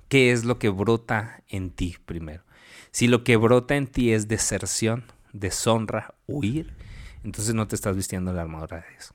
¿Qué 0.08 0.32
es 0.32 0.46
lo 0.46 0.60
que 0.60 0.70
brota 0.70 1.44
en 1.50 1.72
ti 1.72 1.98
primero? 2.06 2.44
Si 2.92 3.08
lo 3.08 3.24
que 3.24 3.38
brota 3.38 3.76
en 3.76 3.88
ti 3.88 4.14
es 4.14 4.28
deserción, 4.28 5.06
deshonra, 5.34 6.14
huir, 6.28 6.74
entonces 7.24 7.56
no 7.56 7.68
te 7.68 7.76
estás 7.76 7.96
vistiendo 7.96 8.32
la 8.34 8.44
armadura 8.44 8.78
de 8.78 8.90
Dios. 8.92 9.14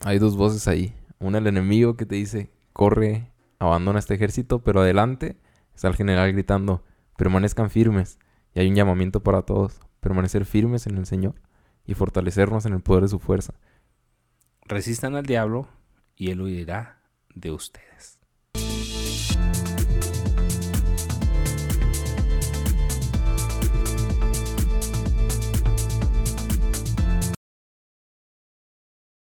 Hay 0.00 0.18
dos 0.18 0.36
voces 0.36 0.66
ahí. 0.66 0.92
Una 1.18 1.38
el 1.38 1.46
enemigo 1.46 1.96
que 1.96 2.06
te 2.06 2.16
dice, 2.16 2.50
corre, 2.72 3.30
abandona 3.58 3.98
este 3.98 4.14
ejército, 4.14 4.62
pero 4.62 4.80
adelante 4.80 5.36
está 5.74 5.88
el 5.88 5.96
general 5.96 6.32
gritando, 6.32 6.84
permanezcan 7.16 7.70
firmes. 7.70 8.18
Y 8.54 8.60
hay 8.60 8.68
un 8.68 8.74
llamamiento 8.74 9.22
para 9.22 9.42
todos, 9.42 9.80
permanecer 10.00 10.44
firmes 10.44 10.86
en 10.86 10.96
el 10.98 11.06
Señor 11.06 11.34
y 11.84 11.94
fortalecernos 11.94 12.66
en 12.66 12.74
el 12.74 12.80
poder 12.80 13.02
de 13.02 13.08
su 13.08 13.18
fuerza. 13.18 13.54
Resistan 14.62 15.14
al 15.14 15.26
diablo 15.26 15.68
y 16.16 16.30
él 16.30 16.40
huirá 16.40 17.00
de 17.34 17.52
ustedes. 17.52 18.15